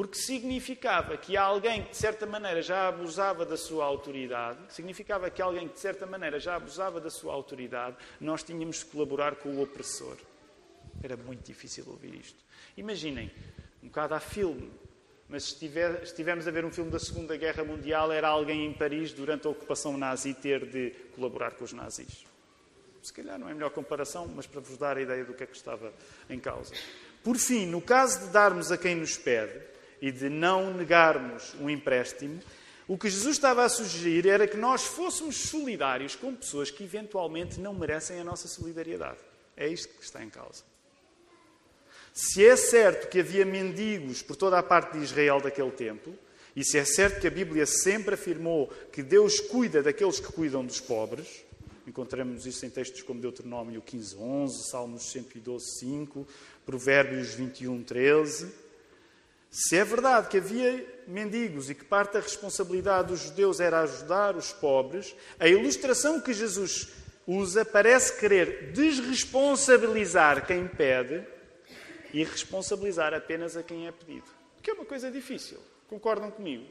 [0.00, 5.42] Porque significava que alguém que de certa maneira já abusava da sua autoridade, significava que
[5.42, 9.50] alguém que de certa maneira já abusava da sua autoridade, nós tínhamos de colaborar com
[9.50, 10.16] o opressor.
[11.02, 12.42] Era muito difícil ouvir isto.
[12.78, 13.30] Imaginem,
[13.82, 14.72] um bocado há filme,
[15.28, 18.72] mas se, tiver, estivermos a ver um filme da Segunda Guerra Mundial, era alguém em
[18.72, 22.24] Paris durante a ocupação nazi ter de colaborar com os nazis.
[23.02, 25.44] Se calhar não é a melhor comparação, mas para vos dar a ideia do que
[25.44, 25.92] é que estava
[26.30, 26.72] em causa.
[27.22, 29.68] Por fim, no caso de darmos a quem nos pede,
[30.00, 32.40] e de não negarmos um empréstimo,
[32.88, 37.60] o que Jesus estava a sugerir era que nós fôssemos solidários com pessoas que eventualmente
[37.60, 39.18] não merecem a nossa solidariedade.
[39.56, 40.64] É isto que está em causa.
[42.12, 46.12] Se é certo que havia mendigos por toda a parte de Israel daquele tempo,
[46.56, 50.64] e se é certo que a Bíblia sempre afirmou que Deus cuida daqueles que cuidam
[50.64, 51.44] dos pobres,
[51.86, 56.26] encontramos isso em textos como Deuteronômio 15, 11, Salmos 112, 5,
[56.66, 58.52] Provérbios 21, 13.
[59.50, 64.36] Se é verdade que havia mendigos e que parte da responsabilidade dos judeus era ajudar
[64.36, 66.88] os pobres, a ilustração que Jesus
[67.26, 71.26] usa parece querer desresponsabilizar quem pede
[72.12, 74.26] e responsabilizar apenas a quem é pedido.
[74.62, 75.58] Que é uma coisa difícil.
[75.88, 76.64] Concordam comigo?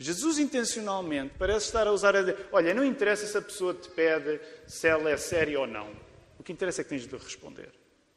[0.00, 3.88] Jesus intencionalmente parece estar a usar a dizer: Olha, não interessa se a pessoa te
[3.90, 5.90] pede se ela é séria ou não.
[6.38, 7.70] O que interessa é que tens de responder.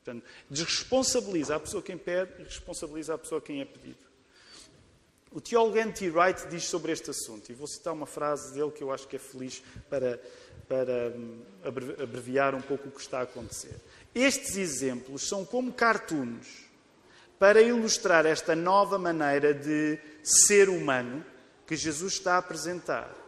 [0.03, 4.11] Portanto, desresponsabiliza a pessoa quem pede e responsabiliza a pessoa quem é pedido.
[5.31, 6.09] O teólogo N.T.
[6.09, 9.15] Wright diz sobre este assunto, e vou citar uma frase dele que eu acho que
[9.15, 10.19] é feliz para,
[10.67, 11.41] para hum,
[12.01, 13.75] abreviar um pouco o que está a acontecer.
[14.13, 16.65] Estes exemplos são como cartoons
[17.39, 21.23] para ilustrar esta nova maneira de ser humano
[21.65, 23.20] que Jesus está a apresentar.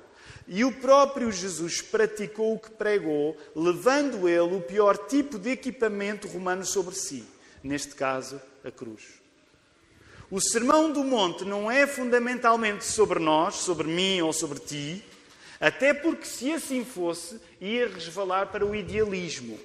[0.48, 6.28] E o próprio Jesus praticou o que pregou, levando ele o pior tipo de equipamento
[6.28, 7.26] romano sobre si,
[7.64, 9.04] neste caso, a cruz.
[10.30, 15.06] O Sermão do Monte não é fundamentalmente sobre nós, sobre mim ou sobre ti,
[15.60, 19.58] até porque, se assim fosse, ia resvalar para o idealismo.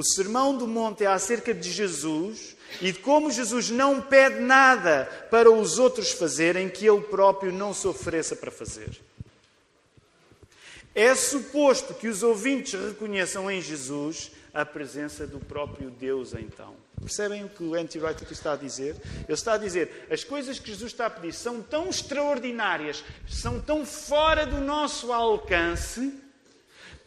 [0.00, 5.04] O Sermão do Monte é acerca de Jesus e de como Jesus não pede nada
[5.30, 8.98] para os outros fazerem que ele próprio não se ofereça para fazer.
[10.94, 16.74] É suposto que os ouvintes reconheçam em Jesus a presença do próprio Deus, então.
[16.98, 18.96] Percebem o que o Anti-Wright aqui está a dizer?
[19.28, 23.60] Ele está a dizer: as coisas que Jesus está a pedir são tão extraordinárias, são
[23.60, 26.10] tão fora do nosso alcance,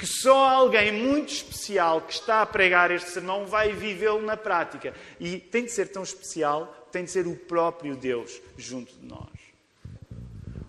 [0.04, 4.94] que só alguém muito especial que está a pregar este sermão vai vivê-lo na prática.
[5.18, 9.30] E tem de ser tão especial, tem de ser o próprio Deus junto de nós.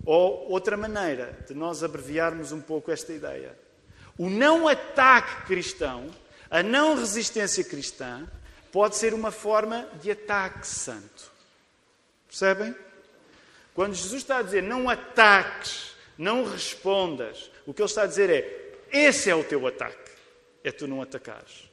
[0.06, 3.58] Ou outra maneira de nós abreviarmos um pouco esta ideia.
[4.16, 6.06] O não ataque cristão,
[6.48, 8.28] a não resistência cristã,
[8.70, 11.32] pode ser uma forma de ataque santo.
[12.28, 12.72] Percebem?
[13.74, 18.30] Quando Jesus está a dizer não ataques, não respondas, o que ele está a dizer
[18.30, 18.63] é
[18.94, 20.12] esse é o teu ataque.
[20.62, 21.68] É tu não atacares.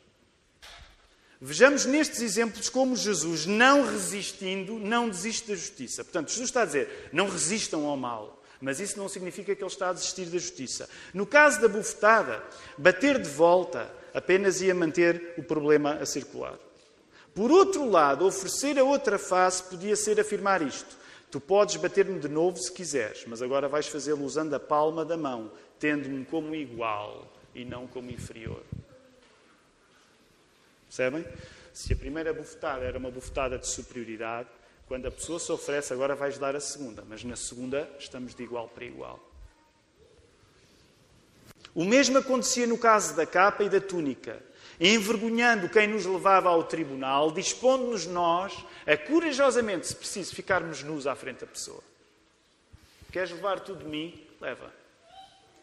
[1.40, 6.04] Vejamos nestes exemplos como Jesus, não resistindo, não desiste da justiça.
[6.04, 9.72] Portanto, Jesus está a dizer: não resistam ao mal, Mas isso não significa que ele
[9.72, 10.88] está a desistir da justiça.
[11.14, 12.44] No caso da bufetada,
[12.78, 16.60] bater de volta apenas ia manter o problema a circular.
[17.34, 20.96] Por outro lado, oferecer a outra face podia ser afirmar isto:
[21.32, 25.18] Tu podes bater-me de novo se quiseres, mas agora vais fazê-lo usando a palma da
[25.18, 28.64] mão, tendo-me como igual e não como inferior.
[30.88, 31.26] Percebem?
[31.74, 34.48] Se a primeira bufetada era uma bufetada de superioridade,
[34.88, 38.44] quando a pessoa se oferece, agora vais dar a segunda, mas na segunda estamos de
[38.44, 39.20] igual para igual.
[41.74, 44.40] O mesmo acontecia no caso da capa e da túnica.
[44.80, 48.54] Envergonhando quem nos levava ao tribunal, dispondo-nos nós
[48.86, 51.82] a corajosamente, se preciso, ficarmos nus à frente da pessoa.
[53.12, 54.28] Queres levar tudo de mim?
[54.40, 54.81] Leva.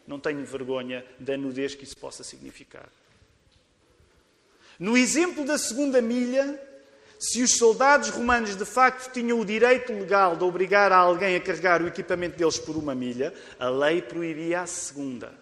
[0.08, 2.88] Não tenho vergonha da nudez que isso possa significar.
[4.78, 6.58] No exemplo da segunda milha,
[7.18, 11.82] se os soldados romanos de facto tinham o direito legal de obrigar alguém a carregar
[11.82, 15.34] o equipamento deles por uma milha, a lei proibia a segunda.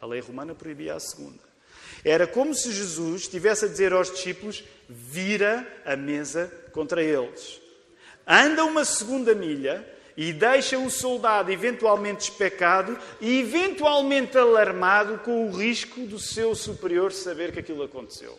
[0.00, 1.38] A lei romana proibia a segunda.
[2.04, 7.60] Era como se Jesus estivesse a dizer aos discípulos: vira a mesa contra eles.
[8.26, 9.86] Anda uma segunda milha
[10.18, 17.12] e deixa o soldado eventualmente especado e eventualmente alarmado com o risco do seu superior
[17.12, 18.36] saber que aquilo aconteceu.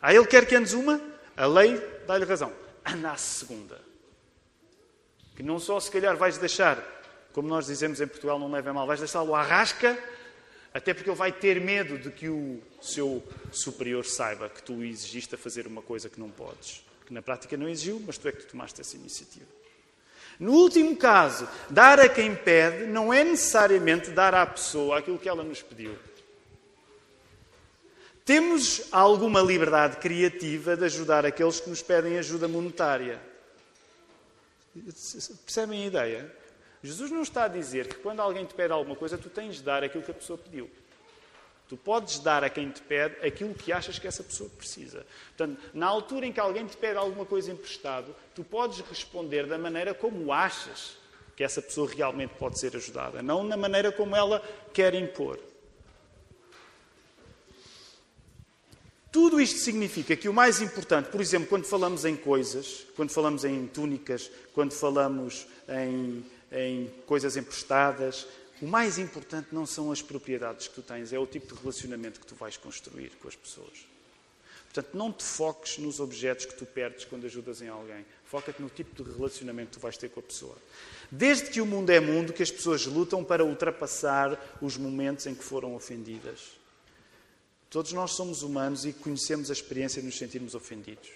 [0.00, 0.98] Ah, ele quer que andes uma?
[1.36, 2.50] A lei dá-lhe razão.
[2.86, 3.78] Anda a segunda.
[5.36, 6.82] Que não só se calhar vais deixar,
[7.34, 9.98] como nós dizemos em Portugal, não leva mal, vais deixá-lo à rasca,
[10.72, 15.34] até porque ele vai ter medo de que o seu superior saiba que tu exigiste
[15.34, 16.82] a fazer uma coisa que não podes.
[17.06, 19.46] Que na prática não exigiu, mas tu é que tu tomaste essa iniciativa.
[20.38, 25.28] No último caso, dar a quem pede não é necessariamente dar à pessoa aquilo que
[25.28, 25.96] ela nos pediu.
[28.24, 33.20] Temos alguma liberdade criativa de ajudar aqueles que nos pedem ajuda monetária.
[35.44, 36.36] Percebem a ideia?
[36.82, 39.62] Jesus não está a dizer que quando alguém te pede alguma coisa, tu tens de
[39.62, 40.70] dar aquilo que a pessoa pediu.
[41.68, 45.06] Tu podes dar a quem te pede aquilo que achas que essa pessoa precisa.
[45.28, 49.56] Portanto, na altura em que alguém te pede alguma coisa emprestado, tu podes responder da
[49.56, 50.96] maneira como achas
[51.34, 55.38] que essa pessoa realmente pode ser ajudada, não na maneira como ela quer impor.
[59.10, 63.44] Tudo isto significa que o mais importante, por exemplo, quando falamos em coisas, quando falamos
[63.44, 68.26] em túnicas, quando falamos em, em coisas emprestadas,
[68.62, 72.20] o mais importante não são as propriedades que tu tens, é o tipo de relacionamento
[72.20, 73.86] que tu vais construir com as pessoas.
[74.72, 78.04] Portanto, não te foques nos objetos que tu perdes quando ajudas em alguém.
[78.24, 80.56] Foca-te no tipo de relacionamento que tu vais ter com a pessoa.
[81.10, 85.34] Desde que o mundo é mundo, que as pessoas lutam para ultrapassar os momentos em
[85.34, 86.40] que foram ofendidas.
[87.70, 91.10] Todos nós somos humanos e conhecemos a experiência de nos sentirmos ofendidos.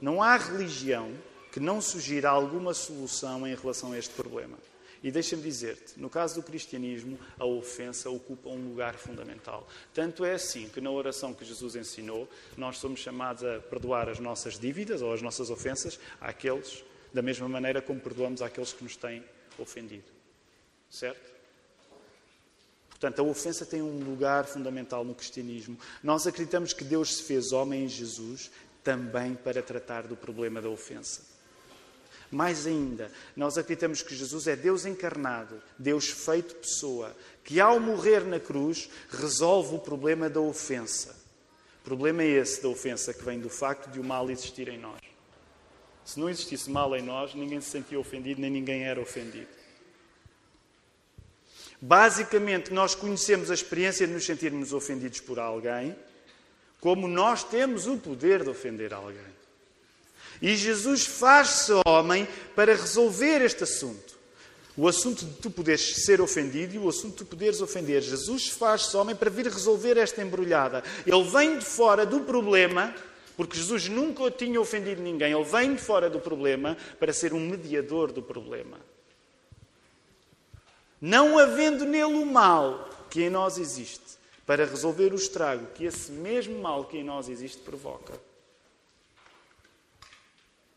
[0.00, 1.12] Não há religião
[1.52, 4.58] que não sugira alguma solução em relação a este problema.
[5.02, 9.66] E deixa-me dizer-te, no caso do cristianismo, a ofensa ocupa um lugar fundamental.
[9.94, 14.18] Tanto é assim que na oração que Jesus ensinou, nós somos chamados a perdoar as
[14.18, 16.84] nossas dívidas ou as nossas ofensas àqueles,
[17.14, 19.24] da mesma maneira como perdoamos àqueles que nos têm
[19.58, 20.04] ofendido.
[20.90, 21.30] Certo?
[22.90, 25.78] Portanto, a ofensa tem um lugar fundamental no cristianismo.
[26.02, 28.50] Nós acreditamos que Deus se fez homem em Jesus
[28.84, 31.39] também para tratar do problema da ofensa.
[32.30, 38.20] Mais ainda, nós acreditamos que Jesus é Deus encarnado, Deus feito pessoa, que ao morrer
[38.24, 41.16] na cruz resolve o problema da ofensa.
[41.82, 45.00] Problema é esse da ofensa que vem do facto de o mal existir em nós.
[46.04, 49.48] Se não existisse mal em nós, ninguém se sentia ofendido, nem ninguém era ofendido.
[51.80, 55.96] Basicamente, nós conhecemos a experiência de nos sentirmos ofendidos por alguém,
[56.78, 59.39] como nós temos o poder de ofender alguém.
[60.40, 64.18] E Jesus faz-se homem para resolver este assunto.
[64.76, 68.00] O assunto de tu poderes ser ofendido e o assunto de tu poderes ofender.
[68.00, 70.82] Jesus faz-se homem para vir resolver esta embrulhada.
[71.06, 72.94] Ele vem de fora do problema,
[73.36, 75.32] porque Jesus nunca tinha ofendido ninguém.
[75.32, 78.78] Ele vem de fora do problema para ser um mediador do problema
[81.00, 86.12] não havendo nele o mal que em nós existe, para resolver o estrago que esse
[86.12, 88.29] mesmo mal que em nós existe provoca.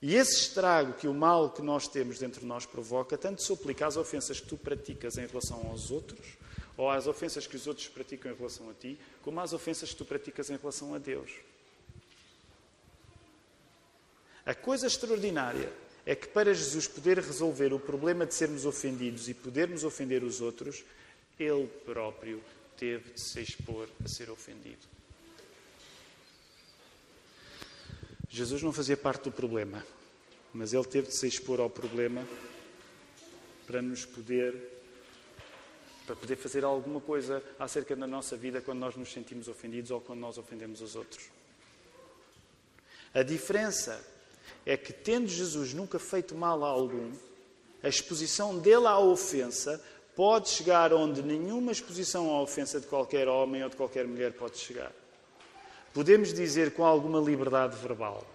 [0.06, 3.54] E esse estrago que o mal que nós temos dentro de nós provoca, tanto se
[3.54, 6.28] aplica às ofensas que tu praticas em relação aos outros,
[6.76, 9.96] ou às ofensas que os outros praticam em relação a ti, como às ofensas que
[9.96, 11.32] tu praticas em relação a Deus.
[14.46, 15.72] A coisa extraordinária
[16.06, 20.42] é que para Jesus poder resolver o problema de sermos ofendidos e podermos ofender os
[20.42, 20.84] outros,
[21.40, 22.44] ele próprio
[22.76, 24.93] teve de se expor a ser ofendido.
[28.34, 29.86] Jesus não fazia parte do problema.
[30.52, 32.28] Mas ele teve de se expor ao problema
[33.68, 34.72] para nos poder
[36.06, 40.02] para poder fazer alguma coisa acerca da nossa vida quando nós nos sentimos ofendidos ou
[40.02, 41.30] quando nós ofendemos os outros.
[43.14, 44.06] A diferença
[44.66, 47.10] é que, tendo Jesus nunca feito mal a algum,
[47.82, 49.82] a exposição dele à ofensa
[50.14, 54.58] pode chegar onde nenhuma exposição à ofensa de qualquer homem ou de qualquer mulher pode
[54.58, 54.92] chegar.
[55.94, 58.26] Podemos dizer com alguma liberdade verbal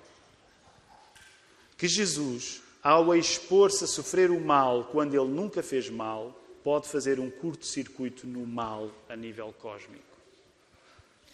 [1.77, 6.35] que Jesus, ao expor-se a sofrer o mal quando ele nunca fez mal,
[6.65, 10.03] pode fazer um curto-circuito no mal a nível cósmico.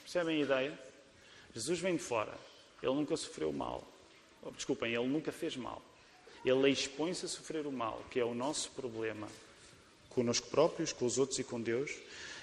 [0.03, 0.79] Percebem a ideia?
[1.55, 2.33] Jesus vem de fora.
[2.83, 3.83] Ele nunca sofreu mal.
[4.43, 5.81] Oh, desculpem, ele nunca fez mal.
[6.45, 9.27] Ele expõe-se a sofrer o mal, que é o nosso problema,
[10.11, 11.91] conosco próprios, com os outros e com Deus.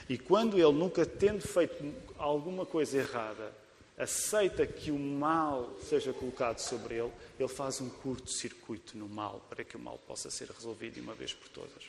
[0.10, 3.54] E quando ele, nunca tendo feito alguma coisa errada,
[4.02, 9.64] aceita que o mal seja colocado sobre ele, ele faz um curto-circuito no mal para
[9.64, 11.84] que o mal possa ser resolvido de uma vez por todas.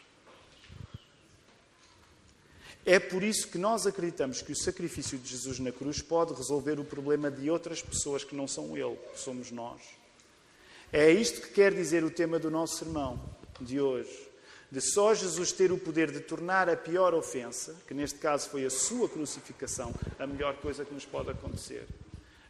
[2.84, 6.80] É por isso que nós acreditamos que o sacrifício de Jesus na cruz pode resolver
[6.80, 9.80] o problema de outras pessoas que não são Ele, que somos nós.
[10.92, 13.18] É isto que quer dizer o tema do nosso sermão
[13.60, 14.28] de hoje.
[14.70, 18.64] De só Jesus ter o poder de tornar a pior ofensa, que neste caso foi
[18.64, 21.86] a sua crucificação, a melhor coisa que nos pode acontecer.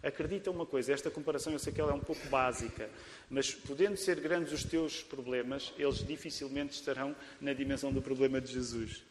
[0.02, 2.90] Acredita uma coisa, esta comparação eu sei que ela é um pouco básica,
[3.30, 8.52] mas podendo ser grandes os teus problemas, eles dificilmente estarão na dimensão do problema de
[8.52, 9.02] Jesus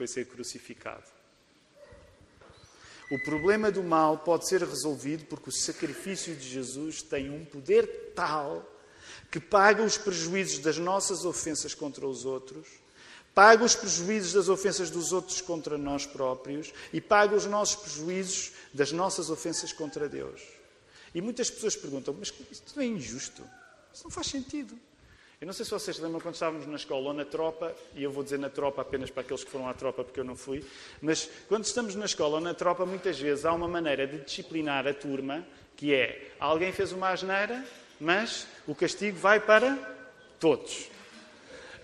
[0.00, 1.04] foi ser crucificado.
[3.10, 8.12] O problema do mal pode ser resolvido porque o sacrifício de Jesus tem um poder
[8.14, 8.66] tal
[9.30, 12.66] que paga os prejuízos das nossas ofensas contra os outros,
[13.34, 18.52] paga os prejuízos das ofensas dos outros contra nós próprios e paga os nossos prejuízos
[18.72, 20.42] das nossas ofensas contra Deus.
[21.14, 23.42] E muitas pessoas perguntam: mas isto é injusto?
[23.92, 24.78] Isso não faz sentido.
[25.40, 28.12] Eu não sei se vocês lembram quando estávamos na escola ou na tropa, e eu
[28.12, 30.62] vou dizer na tropa apenas para aqueles que foram à tropa porque eu não fui,
[31.00, 34.86] mas quando estamos na escola ou na tropa, muitas vezes há uma maneira de disciplinar
[34.86, 35.46] a turma
[35.78, 37.64] que é alguém fez uma asneira,
[37.98, 39.78] mas o castigo vai para
[40.38, 40.90] todos.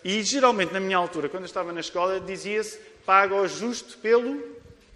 [0.07, 4.41] E geralmente, na minha altura, quando eu estava na escola, dizia-se paga o justo pelo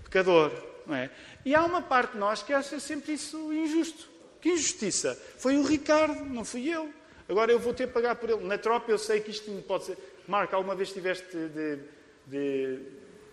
[0.05, 0.53] pecador.
[0.87, 1.11] Não é?
[1.45, 4.09] E há uma parte de nós que acha sempre isso injusto.
[4.41, 5.21] Que injustiça?
[5.37, 6.89] Foi o Ricardo, não fui eu.
[7.29, 8.45] Agora eu vou ter que pagar por ele.
[8.45, 9.99] Na tropa eu sei que isto não pode ser.
[10.29, 11.79] Marco, alguma vez tiveste de,
[12.29, 12.79] de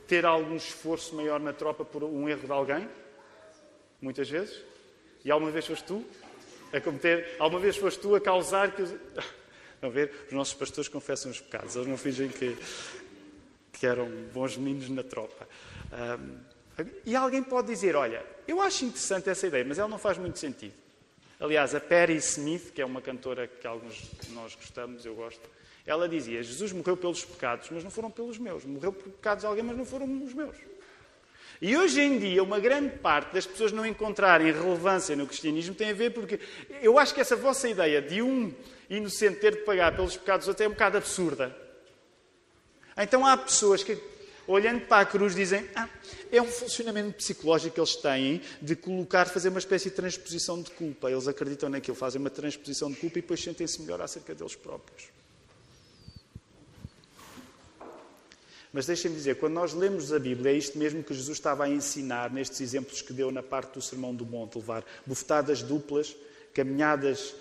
[0.07, 2.89] ter algum esforço maior na tropa por um erro de alguém?
[4.01, 4.63] Muitas vezes?
[5.23, 6.03] E alguma vez foste tu
[6.73, 7.35] a cometer?
[7.37, 8.81] Alguma vez foste tu a causar que.
[9.77, 10.11] Estão a ver?
[10.27, 11.75] Os nossos pastores confessam os pecados.
[11.75, 12.57] Eles não fingem que,
[13.73, 15.47] que eram bons meninos na tropa.
[15.93, 16.37] Um,
[17.05, 20.39] e alguém pode dizer: Olha, eu acho interessante essa ideia, mas ela não faz muito
[20.39, 20.73] sentido.
[21.39, 25.47] Aliás, a Perry Smith, que é uma cantora que alguns de nós gostamos, eu gosto,
[25.85, 28.65] ela dizia: Jesus morreu pelos pecados, mas não foram pelos meus.
[28.65, 30.57] Morreu por pecados de alguém, mas não foram os meus.
[31.61, 35.89] E hoje em dia, uma grande parte das pessoas não encontrarem relevância no cristianismo tem
[35.89, 36.39] a ver porque
[36.81, 38.53] eu acho que essa vossa ideia de um
[38.89, 41.55] inocente ter de pagar pelos pecados até é um bocado absurda.
[42.95, 43.97] Então há pessoas que
[44.47, 45.89] olhando para a cruz, dizem: ah,
[46.31, 50.71] é um funcionamento psicológico que eles têm de colocar, fazer uma espécie de transposição de
[50.71, 51.11] culpa.
[51.11, 55.09] Eles acreditam naquilo, fazem uma transposição de culpa e depois sentem-se melhor acerca deles próprios.
[58.73, 61.69] Mas deixem-me dizer, quando nós lemos a Bíblia, é isto mesmo que Jesus estava a
[61.69, 66.15] ensinar nestes exemplos que deu na parte do Sermão do Monte: levar bufetadas duplas,
[66.53, 67.33] caminhadas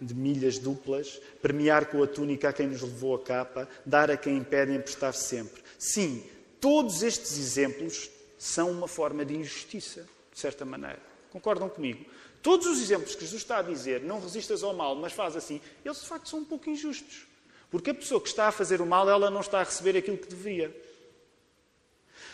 [0.00, 4.16] de milhas duplas, premiar com a túnica a quem nos levou a capa, dar a
[4.16, 5.62] quem impede emprestar sempre.
[5.78, 6.22] Sim,
[6.60, 11.00] Todos estes exemplos são uma forma de injustiça, de certa maneira.
[11.30, 12.04] Concordam comigo?
[12.42, 15.60] Todos os exemplos que Jesus está a dizer, não resistas ao mal, mas faz assim,
[15.84, 17.26] eles de facto são um pouco injustos.
[17.70, 20.18] Porque a pessoa que está a fazer o mal, ela não está a receber aquilo
[20.18, 20.74] que deveria.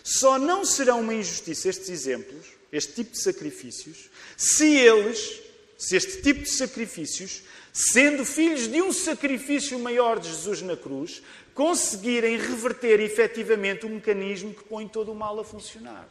[0.03, 5.43] Só não serão uma injustiça estes exemplos, este tipo de sacrifícios, se eles,
[5.77, 11.23] se este tipo de sacrifícios, sendo filhos de um sacrifício maior de Jesus na cruz,
[11.53, 16.09] conseguirem reverter efetivamente o mecanismo que põe todo o mal a funcionar.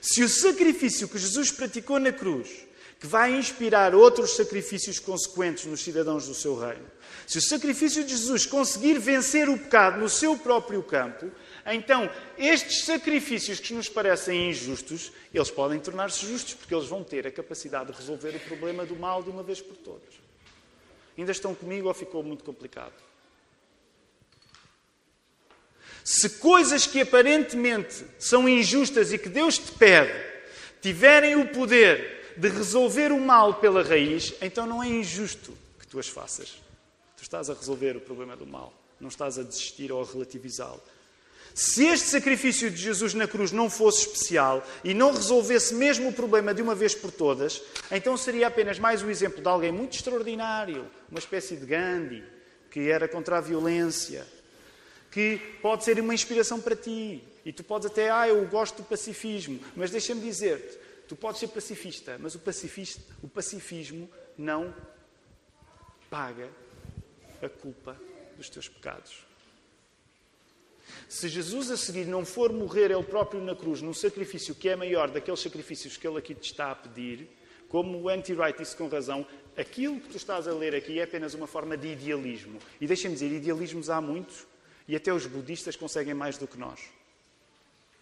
[0.00, 2.48] Se o sacrifício que Jesus praticou na cruz,
[2.98, 6.86] que vai inspirar outros sacrifícios consequentes nos cidadãos do seu reino,
[7.26, 11.30] se o sacrifício de Jesus conseguir vencer o pecado no seu próprio campo,
[11.66, 17.26] então estes sacrifícios que nos parecem injustos, eles podem tornar-se justos, porque eles vão ter
[17.26, 20.14] a capacidade de resolver o problema do mal de uma vez por todas.
[21.16, 22.94] Ainda estão comigo ou ficou muito complicado?
[26.04, 30.32] Se coisas que aparentemente são injustas e que Deus te pede
[30.80, 35.98] tiverem o poder de resolver o mal pela raiz, então não é injusto que tu
[35.98, 36.60] as faças.
[37.22, 38.74] Tu estás a resolver o problema do mal.
[38.98, 40.82] Não estás a desistir ou a relativizá-lo.
[41.54, 46.12] Se este sacrifício de Jesus na cruz não fosse especial e não resolvesse mesmo o
[46.12, 47.62] problema de uma vez por todas,
[47.92, 52.24] então seria apenas mais um exemplo de alguém muito extraordinário, uma espécie de Gandhi,
[52.68, 54.26] que era contra a violência,
[55.08, 57.22] que pode ser uma inspiração para ti.
[57.44, 61.46] E tu podes até, ah, eu gosto do pacifismo, mas deixa-me dizer-te, tu podes ser
[61.46, 64.74] pacifista, mas o, pacifista, o pacifismo não
[66.10, 66.48] paga
[67.42, 68.00] a culpa
[68.36, 69.24] dos teus pecados.
[71.08, 74.76] Se Jesus a seguir não for morrer ele próprio na cruz, num sacrifício que é
[74.76, 77.28] maior daqueles sacrifícios que ele aqui te está a pedir,
[77.68, 79.26] como o anti-right disse com razão,
[79.56, 82.58] aquilo que tu estás a ler aqui é apenas uma forma de idealismo.
[82.80, 84.46] E deixem-me dizer, idealismos há muitos
[84.86, 86.80] e até os budistas conseguem mais do que nós.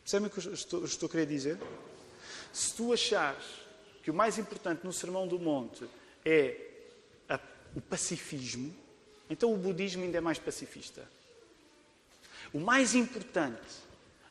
[0.03, 1.59] Percebem o que eu estou, a querer dizer?
[2.53, 3.45] Se tu achares
[4.03, 5.85] que o mais importante no Sermão do Monte
[6.25, 6.57] é
[7.29, 7.39] a,
[7.77, 8.75] o pacifismo,
[9.31, 11.09] então o budismo ainda é mais pacifista.
[12.53, 13.61] O mais importante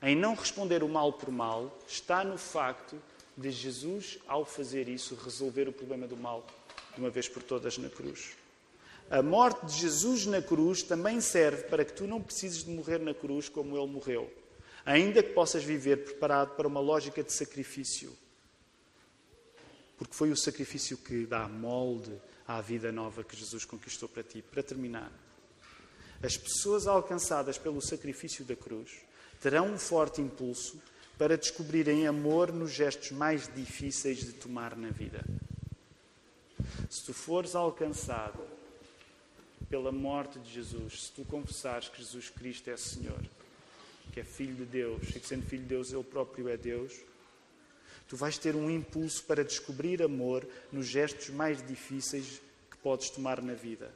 [0.01, 3.01] em não responder o mal por mal está no facto
[3.37, 6.45] de Jesus, ao fazer isso, resolver o problema do mal
[6.93, 8.31] de uma vez por todas na cruz.
[9.09, 12.99] A morte de Jesus na cruz também serve para que tu não precises de morrer
[12.99, 14.31] na cruz como ele morreu,
[14.85, 18.15] ainda que possas viver preparado para uma lógica de sacrifício.
[19.97, 22.11] Porque foi o sacrifício que dá molde
[22.49, 24.41] à vida nova que Jesus conquistou para ti.
[24.41, 25.11] Para terminar,
[26.21, 28.89] as pessoas alcançadas pelo sacrifício da cruz
[29.39, 30.81] terão um forte impulso
[31.15, 35.23] para descobrirem amor nos gestos mais difíceis de tomar na vida.
[36.89, 38.39] Se tu fores alcançado
[39.69, 43.21] pela morte de Jesus, se tu confessares que Jesus Cristo é Senhor,
[44.11, 46.93] que é Filho de Deus, e que sendo Filho de Deus, Ele próprio é Deus,
[48.09, 53.39] tu vais ter um impulso para descobrir amor nos gestos mais difíceis que podes tomar
[53.39, 53.93] na vida.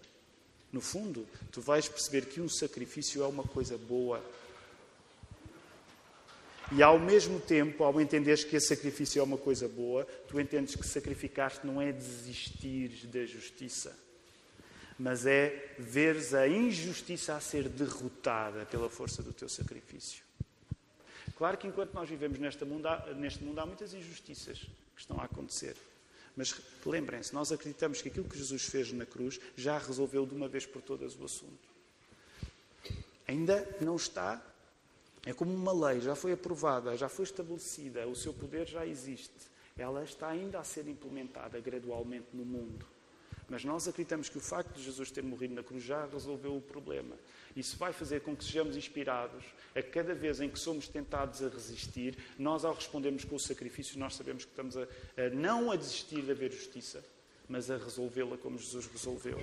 [0.72, 4.24] No fundo, tu vais perceber que um sacrifício é uma coisa boa.
[6.72, 10.76] E ao mesmo tempo, ao entenderes que esse sacrifício é uma coisa boa, tu entendes
[10.76, 13.98] que sacrificar-te não é desistir da justiça,
[14.98, 20.24] mas é veres a injustiça a ser derrotada pela força do teu sacrifício.
[21.38, 24.60] Claro que enquanto nós vivemos neste mundo, há, neste mundo há muitas injustiças
[24.96, 25.76] que estão a acontecer.
[26.36, 26.56] Mas
[26.86, 30.66] lembrem-se, nós acreditamos que aquilo que Jesus fez na cruz já resolveu de uma vez
[30.66, 31.74] por todas o assunto.
[33.28, 34.42] Ainda não está.
[35.26, 39.32] É como uma lei, já foi aprovada, já foi estabelecida, o seu poder já existe.
[39.78, 42.86] Ela está ainda a ser implementada gradualmente no mundo.
[43.54, 46.62] Mas nós acreditamos que o facto de Jesus ter morrido na cruz já resolveu o
[46.62, 47.16] problema.
[47.56, 49.46] Isso vai fazer com que sejamos inspirados
[49.76, 54.00] a cada vez em que somos tentados a resistir, nós ao respondermos com o sacrifício,
[54.00, 57.04] nós sabemos que estamos a, a não a desistir de haver justiça,
[57.48, 59.40] mas a resolvê-la como Jesus resolveu.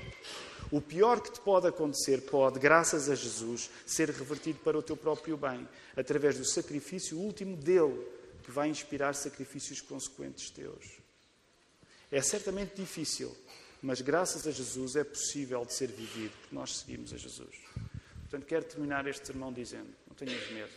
[0.73, 4.97] O pior que te pode acontecer pode, graças a Jesus, ser revertido para o teu
[4.97, 8.05] próprio bem, através do sacrifício último dele,
[8.43, 10.99] que vai inspirar sacrifícios consequentes teus.
[12.11, 13.33] É certamente difícil,
[13.83, 17.55] mas graças a Jesus é possível de ser vivido, porque nós seguimos a Jesus.
[18.23, 20.73] Portanto, quero terminar este sermão dizendo: não tenhas medo.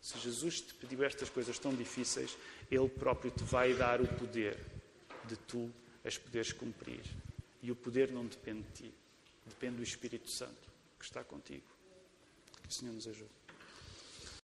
[0.00, 2.36] Se Jesus te pediu estas coisas tão difíceis,
[2.70, 4.58] Ele próprio te vai dar o poder
[5.24, 5.70] de tu
[6.04, 7.02] as poderes cumprir.
[7.62, 8.94] E o poder não depende de ti,
[9.46, 11.62] depende do Espírito Santo que está contigo.
[12.62, 13.41] Que o Senhor nos ajude.